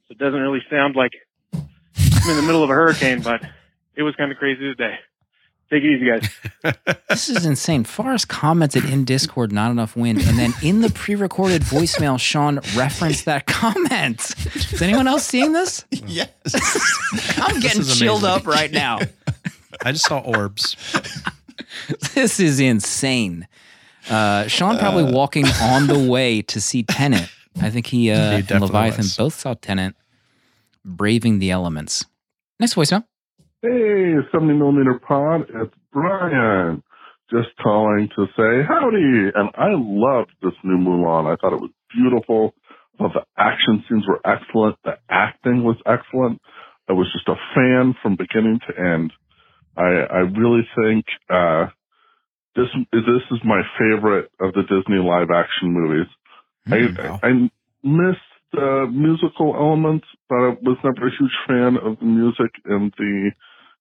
[0.09, 1.13] So it doesn't really sound like
[1.55, 3.41] I'm in the middle of a hurricane, but
[3.95, 4.97] it was kind of crazy today.
[5.71, 6.77] Take it easy, guys.
[7.09, 7.85] This is insane.
[7.85, 10.21] Forrest commented in Discord, not enough wind.
[10.21, 14.35] And then in the pre recorded voicemail, Sean referenced that comment.
[14.55, 15.85] Is anyone else seeing this?
[15.91, 16.29] Yes.
[17.39, 18.41] I'm getting is chilled amazing.
[18.43, 18.99] up right now.
[19.85, 20.77] I just saw orbs.
[22.15, 23.47] This is insane.
[24.11, 27.29] Uh, Sean probably walking on the way to see Tenet.
[27.61, 29.17] I think he, uh, He and Leviathan was.
[29.17, 29.95] both saw Tenet,
[30.85, 32.05] braving the elements.
[32.61, 33.05] Next voicemail.
[33.67, 36.85] Hey, 70 millimeter pod, it's Brian.
[37.31, 39.33] Just calling to say howdy.
[39.35, 41.27] And I loved this new Mulan.
[41.27, 42.55] I thought it was beautiful.
[42.95, 44.77] I thought the action scenes were excellent.
[44.85, 46.41] The acting was excellent.
[46.89, 49.13] I was just a fan from beginning to end.
[49.77, 51.67] I, I really think, uh,
[52.55, 56.07] this, this is my favorite of the Disney live action movies.
[56.69, 57.19] wow.
[57.21, 57.33] I, I
[57.83, 58.21] missed
[58.53, 63.33] the musical elements, but I was never a huge fan of the music in the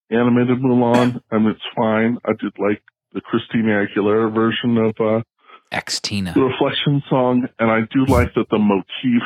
[0.10, 1.22] animated Mulan.
[1.32, 2.18] and it's fine.
[2.26, 2.82] I did like
[3.14, 5.22] the Christina Aguilera version of uh,
[5.72, 6.34] Xtina.
[6.34, 9.24] the Reflection song, and I do like that the motif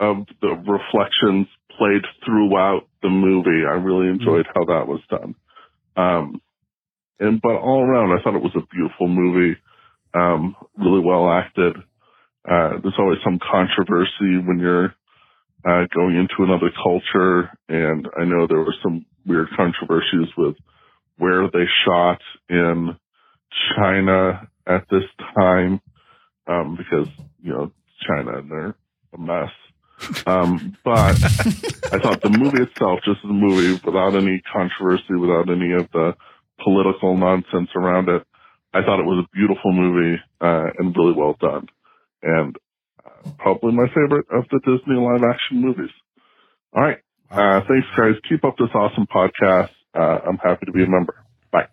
[0.00, 1.46] of the reflections
[1.76, 3.64] played throughout the movie.
[3.68, 5.34] I really enjoyed how that was done.
[5.96, 6.42] Um,
[7.18, 9.58] and but all around, I thought it was a beautiful movie,
[10.14, 11.76] um, really well acted.
[12.48, 14.94] Uh, there's always some controversy when you're
[15.64, 20.56] uh, going into another culture, and I know there were some weird controversies with
[21.16, 22.96] where they shot in
[23.76, 25.04] China at this
[25.38, 25.80] time,
[26.46, 27.08] um, because
[27.42, 27.72] you know
[28.06, 28.74] China and they're
[29.14, 29.50] a mess.
[30.26, 31.16] Um, but
[31.92, 36.14] I thought the movie itself, just a movie, without any controversy, without any of the
[36.64, 38.22] political nonsense around it,
[38.72, 41.68] I thought it was a beautiful movie uh, and really well done,
[42.22, 42.56] and
[43.04, 45.90] uh, probably my favorite of the Disney live action movies.
[46.72, 46.98] All right,
[47.30, 48.14] uh, thanks guys.
[48.28, 49.70] Keep up this awesome podcast.
[49.94, 51.14] Uh, I'm happy to be a member.
[51.50, 51.66] Bye.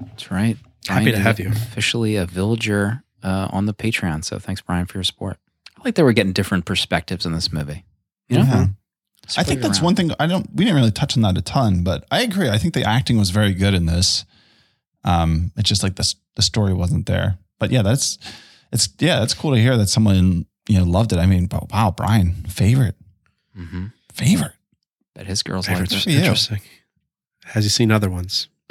[0.00, 0.56] That's right.
[0.88, 1.48] Happy Brian to have you.
[1.48, 4.24] Officially a villager uh, on the Patreon.
[4.24, 5.38] So thanks, Brian, for your support.
[5.78, 7.84] I like that we're getting different perspectives in this movie.
[8.28, 8.44] You know?
[8.44, 8.66] Yeah.
[9.36, 9.84] I think that's around.
[9.84, 12.48] one thing I don't we didn't really touch on that a ton, but I agree.
[12.48, 14.24] I think the acting was very good in this.
[15.04, 17.38] Um, it's just like the the story wasn't there.
[17.60, 18.18] But yeah, that's
[18.72, 21.18] it's yeah, it's cool to hear that someone you know loved it.
[21.20, 22.96] I mean, wow, Brian, favorite,
[23.56, 23.86] Mm-hmm.
[24.12, 24.54] favorite.
[25.14, 26.02] Bet his girls like Favorite's it.
[26.04, 26.18] for you.
[26.18, 26.60] interesting.
[27.46, 28.48] Has he seen other ones?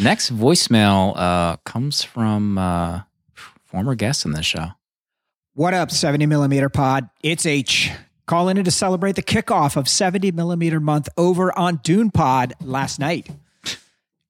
[0.00, 3.02] Next voicemail uh, comes from uh,
[3.64, 4.68] former guest in this show.
[5.54, 7.10] What up, 70 millimeter pod?
[7.22, 7.90] It's H.
[8.26, 12.98] Calling in to celebrate the kickoff of 70 millimeter month over on Dune Pod last
[12.98, 13.28] night.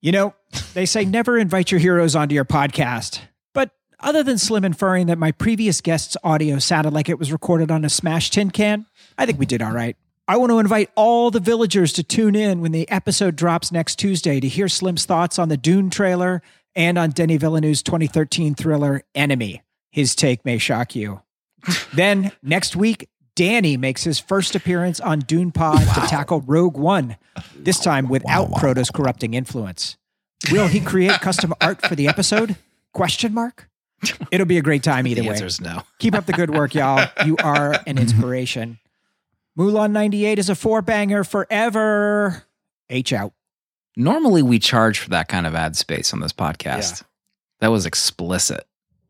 [0.01, 0.35] You know,
[0.75, 3.21] they say never invite your heroes onto your podcast.
[3.55, 7.71] But other than Slim inferring that my previous guest's audio sounded like it was recorded
[7.71, 8.87] on a smashed tin can,
[9.19, 9.97] I think we did all right.
[10.29, 13.97] I want to invite all the villagers to tune in when the episode drops next
[13.97, 16.43] Tuesday to hear Slim's thoughts on the Dune trailer
[16.75, 19.63] and on Denis Villeneuve's 2013 thriller Enemy.
[19.91, 21.21] His take may shock you.
[21.95, 27.17] then next week, Danny makes his first appearance on Dune Pod to tackle Rogue One,
[27.57, 29.97] this time without Proto's corrupting influence.
[30.51, 32.57] Will he create custom art for the episode?
[32.93, 33.69] Question mark.
[34.31, 35.33] It'll be a great time either The way.
[35.35, 35.83] answer is no.
[35.99, 37.09] Keep up the good work, y'all.
[37.25, 38.79] You are an inspiration.
[39.59, 42.45] Mulan 98 is a four banger forever.
[42.89, 43.33] H out.
[43.97, 47.03] Normally, we charge for that kind of ad space on this podcast.
[47.61, 48.65] That was explicit.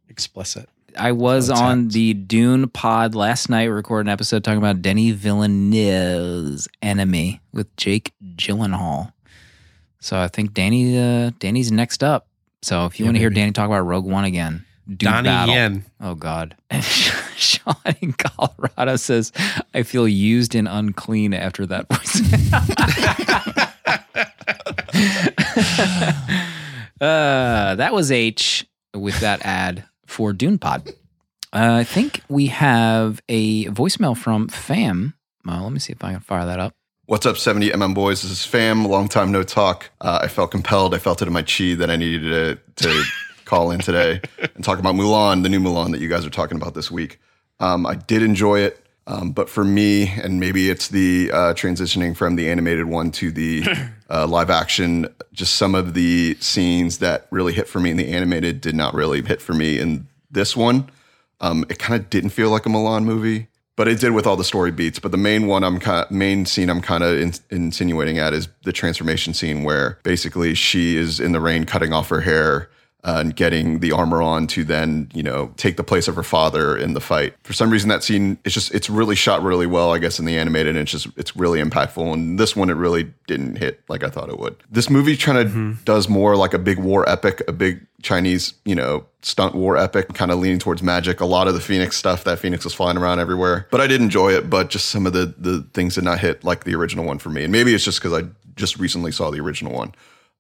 [0.09, 0.69] Explicit.
[0.99, 6.69] I was on the Dune pod last night, recording an episode talking about Denis Villeneuve's
[6.83, 9.13] Enemy with Jake Gyllenhaal.
[10.01, 12.27] So I think Danny, uh, Danny's next up.
[12.61, 13.31] So if you Yeah, want to hear.
[13.31, 14.67] Danny talk about Rogue One again,
[14.97, 15.55] Dune Donnie Battle.
[15.55, 15.85] Yen.
[16.01, 16.57] Oh God.
[16.71, 19.33] And Sean in Colorado says,
[19.75, 22.23] I feel used and unclean after that voice.
[27.01, 30.89] uh, that was H with that ad for Dune Pod.
[31.53, 35.15] Uh, I think we have a voicemail from Fam.
[35.47, 36.73] Uh, let me see if I can fire that up.
[37.07, 38.23] What's up, 70mm boys?
[38.23, 38.87] This is Fam.
[38.87, 39.91] Long time no talk.
[40.01, 40.95] Uh, I felt compelled.
[40.95, 43.03] I felt it in my chi that I needed to, to
[43.53, 44.19] call in today
[44.55, 47.21] and talk about Mulan, the new Mulan that you guys are talking about this week.
[47.61, 52.17] Um, I did enjoy it, um, but for me, and maybe it's the uh, transitioning
[52.17, 53.63] from the animated one to the
[54.11, 58.09] uh, live action, just some of the scenes that really hit for me in the
[58.09, 60.91] animated did not really hit for me in this one.
[61.43, 64.37] Um, it kind of didn't feel like a Mulan movie, but it did with all
[64.37, 64.99] the story beats.
[64.99, 68.49] But the main one, I'm kind main scene I'm kind of in, insinuating at is
[68.65, 72.71] the transformation scene where basically she is in the rain cutting off her hair.
[73.05, 76.23] Uh, and getting the armor on to then you know take the place of her
[76.23, 77.35] father in the fight.
[77.43, 80.25] For some reason, that scene it's just it's really shot really well, I guess, in
[80.25, 82.13] the animated, and it's just it's really impactful.
[82.13, 84.57] And this one, it really didn't hit like I thought it would.
[84.71, 88.75] This movie kind of does more like a big war epic, a big Chinese you
[88.75, 91.21] know stunt war epic, kind of leaning towards magic.
[91.21, 94.01] A lot of the Phoenix stuff that Phoenix was flying around everywhere, but I did
[94.01, 94.49] enjoy it.
[94.49, 97.31] But just some of the the things did not hit like the original one for
[97.31, 99.93] me, and maybe it's just because I just recently saw the original one.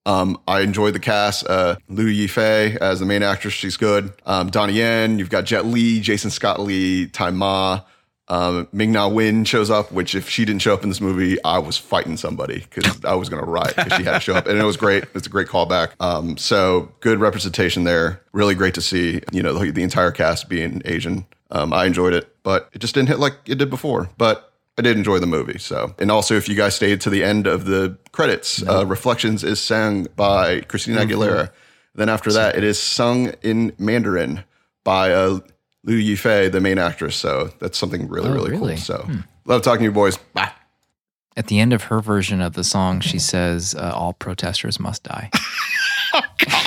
[0.04, 1.46] Um, I enjoyed the cast.
[1.46, 4.12] Uh, Liu Yifei as the main actress, she's good.
[4.26, 7.80] Um, Donnie Yen, you've got Jet Li, Jason Scott Lee, Tzi Ma.
[8.28, 11.42] Um, Ming Na Wen shows up, which if she didn't show up in this movie,
[11.44, 14.34] I was fighting somebody because I was going to riot because she had to show
[14.34, 14.46] up.
[14.46, 15.04] And it was great.
[15.14, 15.90] It's a great callback.
[16.00, 18.22] Um, so good representation there.
[18.32, 21.26] Really great to see, you know, the, the entire cast being Asian.
[21.50, 24.08] Um, I enjoyed it, but it just didn't hit like it did before.
[24.16, 25.58] But I did enjoy the movie.
[25.58, 29.44] So, and also if you guys stayed to the end of the credits, uh, Reflections
[29.44, 31.50] is sung by Christina Aguilera.
[31.94, 34.44] Then after that, it is sung in Mandarin
[34.82, 35.40] by uh,
[35.84, 37.16] Liu Yifei, the main actress.
[37.16, 38.74] So that's something really, Oh, really, really?
[38.76, 38.82] cool.
[38.82, 39.08] So
[39.44, 40.16] love talking to you boys.
[40.32, 40.52] Bye.
[41.36, 45.02] At the end of her version of the song, she says, uh, "All protesters must
[45.02, 45.30] die."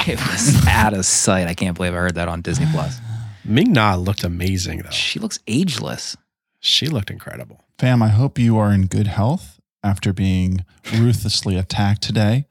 [0.07, 1.47] it was out of sight.
[1.47, 2.99] I can't believe I heard that on Disney Plus.
[3.43, 4.89] Ming Na looked amazing though.
[4.89, 6.17] She looks ageless.
[6.59, 7.63] She looked incredible.
[7.77, 10.63] Fam, I hope you are in good health after being
[10.93, 12.45] ruthlessly attacked today.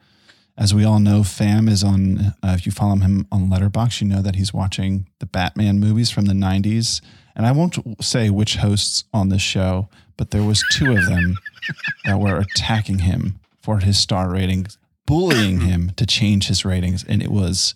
[0.58, 4.08] As we all know, Fam is on, uh, if you follow him on Letterboxd, you
[4.08, 7.00] know that he's watching the Batman movies from the 90s.
[7.34, 11.38] And I won't say which hosts on this show, but there was two of them
[12.04, 17.02] that were attacking him for his star ratings, bullying him to change his ratings.
[17.02, 17.74] And it was,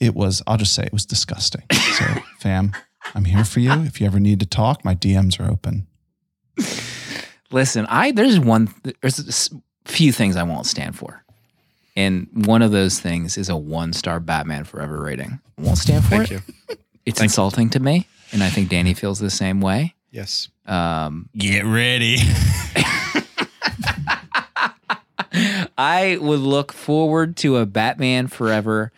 [0.00, 1.64] it was, I'll just say it was disgusting.
[1.70, 2.04] So,
[2.40, 2.72] Fam,
[3.14, 3.72] I'm here for you.
[3.72, 5.86] If you ever need to talk, my DMs are open.
[7.50, 8.68] Listen, I there's one
[9.00, 9.50] there's a s-
[9.84, 11.24] few things I won't stand for.
[11.96, 15.40] And one of those things is a one star Batman Forever rating.
[15.58, 16.42] I won't stand for Thank it.
[16.68, 16.76] you.
[17.06, 18.06] It's insulting to me.
[18.32, 19.94] And I think Danny feels the same way.
[20.10, 20.48] Yes.
[20.66, 22.18] Um, Get ready.
[25.76, 28.92] I would look forward to a Batman Forever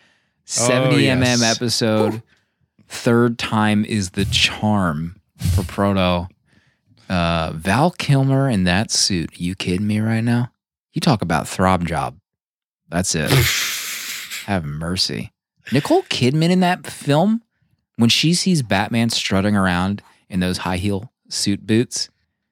[0.45, 1.39] 70 Oh, yes.
[1.41, 2.23] mm episode.
[2.87, 6.27] Third time is the charm for Proto.
[7.11, 9.37] Uh, Val Kilmer in that suit.
[9.39, 10.51] you kidding me right now?
[10.93, 12.17] You talk about throb job.
[12.89, 13.29] That's it.
[14.45, 15.31] Have mercy.
[15.71, 17.41] Nicole Kidman in that film,
[17.97, 22.09] when she sees Batman strutting around in those high heel suit boots,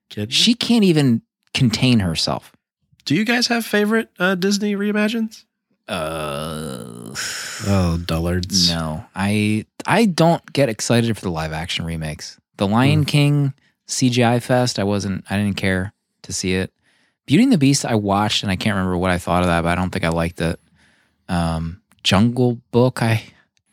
[0.10, 0.32] Kid.
[0.34, 1.22] she can't even
[1.54, 2.52] contain herself.
[3.06, 5.46] Do you guys have favorite uh, Disney reimagines?
[5.88, 7.16] Uh,
[7.68, 8.70] Oh, dullards.
[8.70, 12.40] no, I I don't get excited for the live action remakes.
[12.58, 13.54] The Lion King
[13.90, 16.72] CGI fest, I wasn't, I didn't care to see it.
[17.26, 19.62] Beauty and the Beast, I watched and I can't remember what I thought of that,
[19.62, 20.60] but I don't think I liked it.
[21.28, 23.24] Um, Jungle Book, I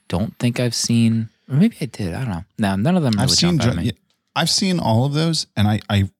[0.08, 2.12] don't think I've seen, or maybe I did.
[2.14, 2.44] I don't know.
[2.58, 3.84] No, none of them really I've seen jump out at Ju- me.
[3.86, 3.92] yeah,
[4.34, 6.10] I've seen all of those, and I I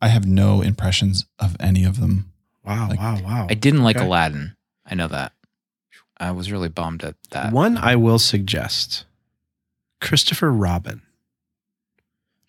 [0.00, 2.32] I have no impressions of any of them.
[2.64, 3.46] Wow, Like- wow, wow.
[3.50, 4.06] I didn't like Okay.
[4.06, 4.56] Aladdin.
[4.86, 5.32] I know that.
[6.18, 7.52] I was really bummed at that.
[7.52, 9.04] One I will suggest
[10.00, 11.02] Christopher Robin,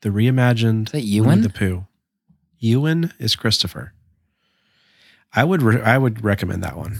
[0.01, 1.41] the reimagined Is that Winnie Ewan?
[1.41, 1.85] the Pooh.
[2.59, 3.93] Ewan is Christopher.
[5.33, 6.99] I would re- I would recommend that one.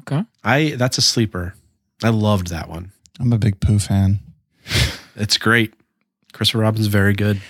[0.00, 0.24] Okay.
[0.44, 1.54] I that's a sleeper.
[2.02, 2.92] I loved that one.
[3.20, 4.20] I'm a big Pooh fan.
[5.16, 5.74] It's great.
[6.32, 7.40] Christopher Robin's very good.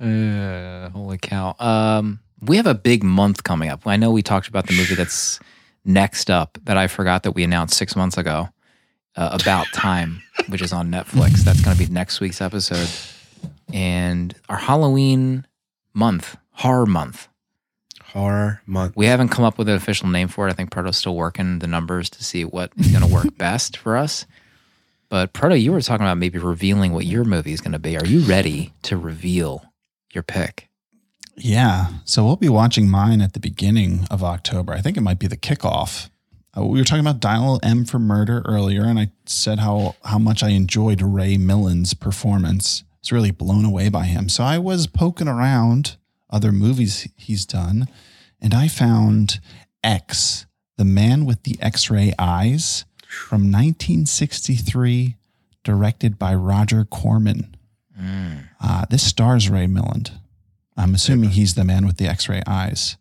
[0.00, 1.54] Uh, holy cow.
[1.58, 3.86] Um, we have a big month coming up.
[3.86, 5.40] I know we talked about the movie that's
[5.84, 8.48] next up that I forgot that we announced six months ago,
[9.16, 11.38] uh, About Time, which is on Netflix.
[11.44, 12.88] That's going to be next week's episode.
[13.72, 15.46] And our Halloween
[15.94, 17.28] month, horror month.
[18.04, 18.96] Horror month.
[18.96, 20.50] We haven't come up with an official name for it.
[20.50, 23.76] I think Proto's still working the numbers to see what is going to work best
[23.76, 24.24] for us.
[25.10, 27.96] But Proto, you were talking about maybe revealing what your movie is going to be.
[27.96, 29.64] Are you ready to reveal
[30.12, 30.68] your pick?
[31.36, 31.88] Yeah.
[32.04, 34.72] So we'll be watching mine at the beginning of October.
[34.72, 36.10] I think it might be the kickoff.
[36.56, 40.18] Uh, we were talking about Dial M for Murder earlier, and I said how how
[40.18, 42.84] much I enjoyed Ray Milland's performance.
[43.00, 44.28] Was really blown away by him.
[44.28, 45.96] So I was poking around
[46.30, 47.86] other movies he's done,
[48.40, 49.40] and I found
[49.84, 50.46] X,
[50.76, 55.16] the man with the X-ray eyes, from 1963,
[55.64, 57.54] directed by Roger Corman.
[58.60, 60.12] Uh, this stars Ray Milland.
[60.76, 62.96] I'm assuming he's the man with the X-ray eyes.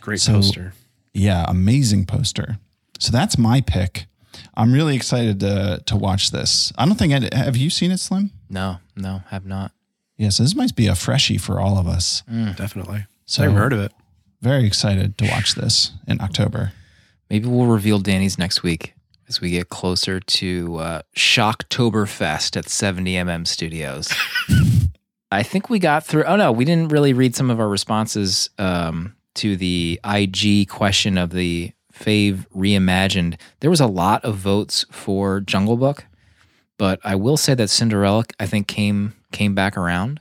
[0.00, 0.74] Great So- poster.
[1.12, 2.58] Yeah, amazing poster.
[2.98, 4.06] So that's my pick.
[4.54, 6.72] I'm really excited to to watch this.
[6.78, 8.30] I don't think I have you seen it, Slim.
[8.50, 9.72] No, no, have not.
[10.18, 12.22] Yes, this might be a freshie for all of us.
[12.28, 13.06] Definitely.
[13.24, 13.92] So I never heard of it.
[14.42, 16.72] Very excited to watch this in October.
[17.30, 18.94] Maybe we'll reveal Danny's next week
[19.28, 24.12] as we get closer to uh, Shocktoberfest at 70mm Studios.
[25.32, 26.24] I think we got through.
[26.24, 31.16] Oh no, we didn't really read some of our responses um, to the IG question
[31.16, 33.38] of the fave reimagined.
[33.60, 36.06] There was a lot of votes for Jungle Book,
[36.80, 40.20] but I will say that Cinderella, I think, came came back around.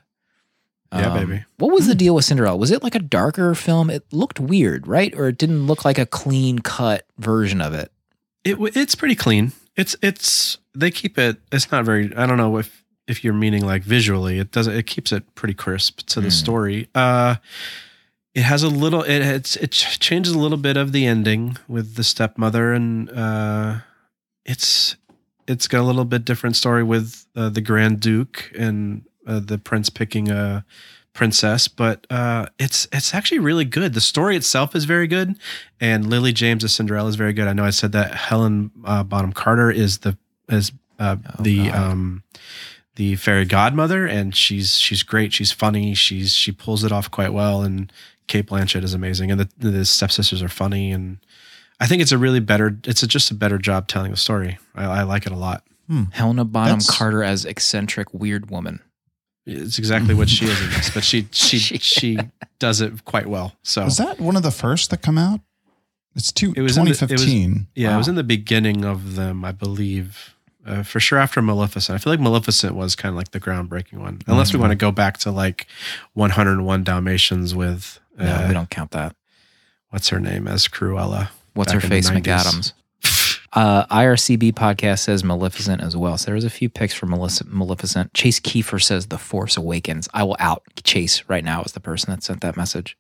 [0.92, 1.46] Yeah, Um, baby.
[1.58, 2.58] What was the deal with Cinderella?
[2.58, 3.90] Was it like a darker film?
[3.90, 5.14] It looked weird, right?
[5.16, 7.92] Or it didn't look like a clean cut version of it.
[8.44, 9.54] It it's pretty clean.
[9.78, 11.38] It's it's they keep it.
[11.52, 12.14] It's not very.
[12.16, 14.38] I don't know if if you're meaning like visually.
[14.40, 14.74] It doesn't.
[14.76, 16.42] It keeps it pretty crisp to the Hmm.
[16.44, 16.90] story.
[16.94, 17.36] Uh,
[18.36, 19.04] it has a little.
[19.04, 23.80] It it's, it changes a little bit of the ending with the stepmother, and uh,
[24.46, 24.96] it's
[25.50, 29.58] it's got a little bit different story with uh, the Grand Duke and uh, the
[29.58, 30.64] prince picking a
[31.14, 31.68] princess.
[31.68, 33.94] But uh, it's it's actually really good.
[33.94, 35.36] The story itself is very good,
[35.82, 37.48] and Lily James as Cinderella is very good.
[37.48, 40.18] I know I said that Helen uh, Bonham Carter is the
[40.48, 42.24] is uh, Oh, the um
[42.96, 45.34] the fairy godmother, and she's she's great.
[45.34, 45.96] She's funny.
[45.96, 47.92] She's she pulls it off quite well, and
[48.28, 51.18] Cate Blanchett is amazing, and the the stepsisters are funny, and
[51.80, 52.78] I think it's a really better.
[52.86, 54.58] It's a, just a better job telling the story.
[54.76, 55.64] I, I like it a lot.
[56.12, 58.80] Helena Bonham That's- Carter as eccentric weird woman.
[59.48, 62.20] It's exactly what she is in this, but she she She- she
[62.60, 63.56] does it quite well.
[63.64, 65.40] So Was that one of the first that come out?
[66.16, 67.68] It's two, It was in the- it was- 2015.
[67.76, 70.36] Yeah, it was in the beginning of them, I believe.
[70.66, 71.96] Uh, for sure after Maleficent.
[71.96, 74.20] I feel like Maleficent was kind of like the groundbreaking one.
[74.28, 75.66] Unless we want to go back to like
[76.14, 79.16] 101 Dalmatians with uh, No, we don't count that.
[79.90, 81.30] what's her name as Cruella.
[81.54, 82.74] What's her face McAdams?
[83.52, 86.18] Uh, IRCB podcast says Maleficent as well.
[86.18, 88.14] So there was a few picks for Maleficent.
[88.14, 90.08] Chase Kiefer says The Force Awakens.
[90.14, 92.96] I will out Chase right now as the person that sent that message.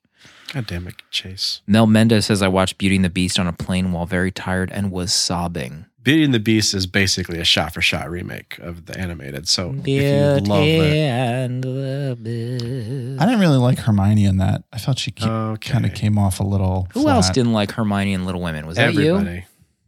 [0.54, 1.62] God damn it, Chase.
[1.68, 4.72] Mel Mendez says I watched Beauty and the Beast on a plane while very tired
[4.72, 5.86] and was sobbing.
[6.10, 9.48] Beauty and the Beast is basically a shot for shot remake of the animated.
[9.48, 10.90] So if you love it.
[10.95, 13.22] and the Beast.
[13.22, 14.64] I didn't really like Hermione in that.
[14.73, 15.69] I felt she Okay.
[15.72, 16.88] kind of came off a little.
[16.94, 18.65] Who else didn't like Hermione and Little Women?
[18.65, 19.18] Was that you?
[19.18, 19.45] Everybody.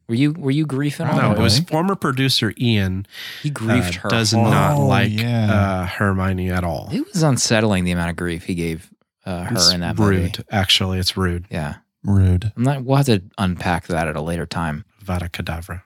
[0.08, 1.36] Were you were you griefing on No, her?
[1.38, 3.08] it was former producer Ian
[3.42, 4.10] He uh, griefed her.
[4.10, 4.52] does hard.
[4.52, 5.52] not Oh, like yeah.
[5.54, 6.90] uh, Hermione at all.
[6.92, 8.90] It was unsettling the amount of grief he gave
[9.26, 10.20] uh, her It's in that rude.
[10.22, 10.34] movie.
[10.52, 11.46] Actually, it's rude.
[11.50, 12.52] Yeah, rude.
[12.56, 12.84] I'm not.
[12.84, 14.86] We'll have to unpack that at a later time.
[15.02, 15.82] Vada Kedavra.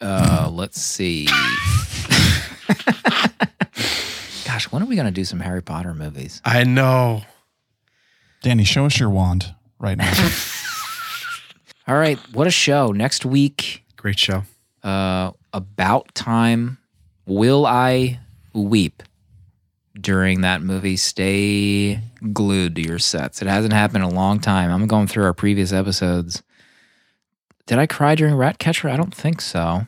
[0.00, 1.26] Uh, let's see.
[4.44, 6.40] Gosh, when are we gonna do some Harry Potter movies?
[6.44, 7.22] I know.
[8.42, 10.10] Danny, show us your wand right now.
[11.88, 12.92] All right, what a show!
[12.92, 14.42] Next week, Great show.
[14.82, 16.78] uh, about time.
[17.26, 18.20] Will I
[18.54, 19.02] weep
[20.00, 20.96] during that movie?
[20.96, 22.00] Stay
[22.32, 23.42] glued to your sets.
[23.42, 24.70] It hasn't happened in a long time.
[24.72, 26.42] I'm going through our previous episodes.
[27.70, 28.88] Did I cry during Ratcatcher?
[28.88, 29.86] I don't think so.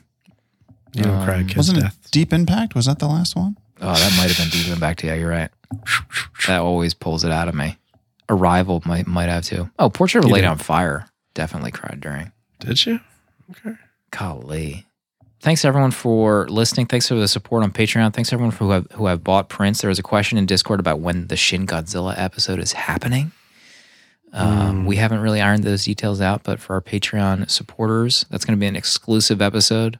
[0.93, 1.97] You don't cry Um, at kids' Wasn't death.
[2.05, 2.75] it Deep Impact?
[2.75, 3.57] Was that the last one?
[3.81, 5.03] Oh, that might have been deep Impact.
[5.03, 5.15] yeah.
[5.15, 5.49] You're right.
[6.47, 7.77] That always pulls it out of me.
[8.29, 9.69] Arrival might might have too.
[9.77, 11.07] Oh, Portrait of a Lady on Fire.
[11.33, 12.31] Definitely cried during.
[12.61, 13.01] Did you?
[13.51, 13.75] Okay.
[14.11, 14.85] Golly.
[15.41, 16.85] Thanks everyone for listening.
[16.85, 18.13] Thanks for the support on Patreon.
[18.13, 19.81] Thanks everyone for who have who have bought prints.
[19.81, 23.33] There was a question in Discord about when the Shin Godzilla episode is happening.
[24.33, 28.57] Um, We haven't really ironed those details out, but for our Patreon supporters, that's going
[28.57, 29.99] to be an exclusive episode.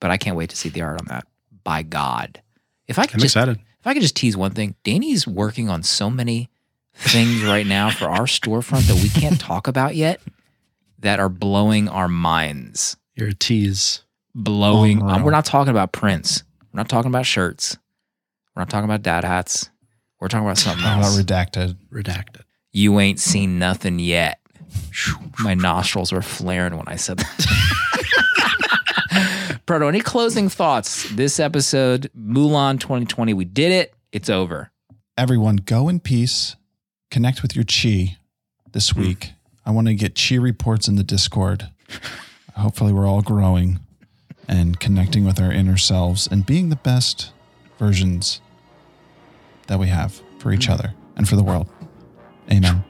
[0.00, 1.26] But I can't wait to see the art on that.
[1.64, 2.40] By God,
[2.86, 3.58] if I could I'm just excited.
[3.80, 6.48] if I could just tease one thing, Danny's working on so many
[6.94, 10.20] things right now for our storefront that we can't talk about yet
[11.00, 12.96] that are blowing our minds.
[13.14, 14.02] You're a tease.
[14.34, 15.02] Blowing.
[15.02, 16.42] Um, we're not talking about prints.
[16.72, 17.76] We're not talking about shirts.
[18.54, 19.70] We're not talking about dad hats.
[20.20, 21.20] We're talking about something How about else.
[21.22, 21.76] redacted?
[21.92, 22.42] Redacted.
[22.72, 24.40] You ain't seen nothing yet.
[25.38, 27.28] My nostrils were flaring when I said that.
[29.66, 31.08] Proto, any closing thoughts?
[31.10, 33.94] This episode, Mulan 2020, we did it.
[34.12, 34.70] It's over.
[35.16, 36.56] Everyone, go in peace.
[37.10, 38.16] Connect with your chi
[38.72, 39.00] this Hmm.
[39.00, 39.32] week.
[39.66, 41.68] I want to get chi reports in the Discord.
[42.56, 43.80] Hopefully, we're all growing
[44.46, 47.32] and connecting with our inner selves and being the best
[47.78, 48.40] versions
[49.66, 50.54] that we have for Hmm.
[50.54, 51.68] each other and for the world.
[52.50, 52.84] Amen.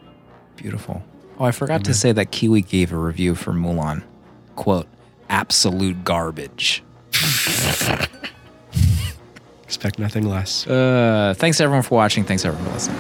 [0.57, 1.03] Beautiful.
[1.39, 4.03] Oh, I forgot to say that Kiwi gave a review for Mulan.
[4.57, 4.89] Quote,
[5.29, 6.83] absolute garbage.
[9.65, 10.67] Expect nothing less.
[10.67, 12.25] Uh, thanks everyone for watching.
[12.25, 12.99] Thanks everyone for listening.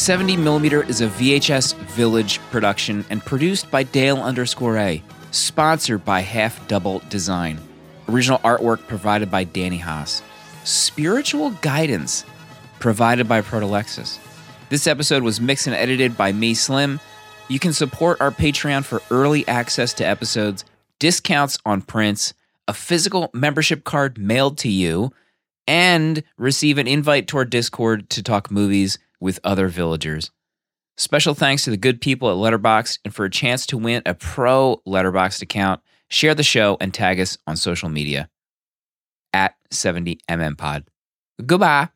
[0.00, 5.02] 70mm is a VHS Village production and produced by Dale underscore A.
[5.30, 7.60] Sponsored by Half Double Design.
[8.08, 10.22] Original artwork provided by Danny Haas.
[10.64, 12.24] Spiritual guidance
[12.78, 14.18] provided by Protolexis.
[14.70, 16.98] This episode was mixed and edited by me, Slim.
[17.48, 20.64] You can support our Patreon for early access to episodes,
[20.98, 22.32] discounts on prints,
[22.66, 25.12] a physical membership card mailed to you,
[25.66, 30.30] and receive an invite to our Discord to talk movies with other villagers.
[30.96, 34.14] Special thanks to the good people at Letterboxd, and for a chance to win a
[34.14, 38.28] pro Letterboxd account, share the show and tag us on social media
[39.32, 40.84] at 70mm Pod.
[41.44, 41.88] Goodbye.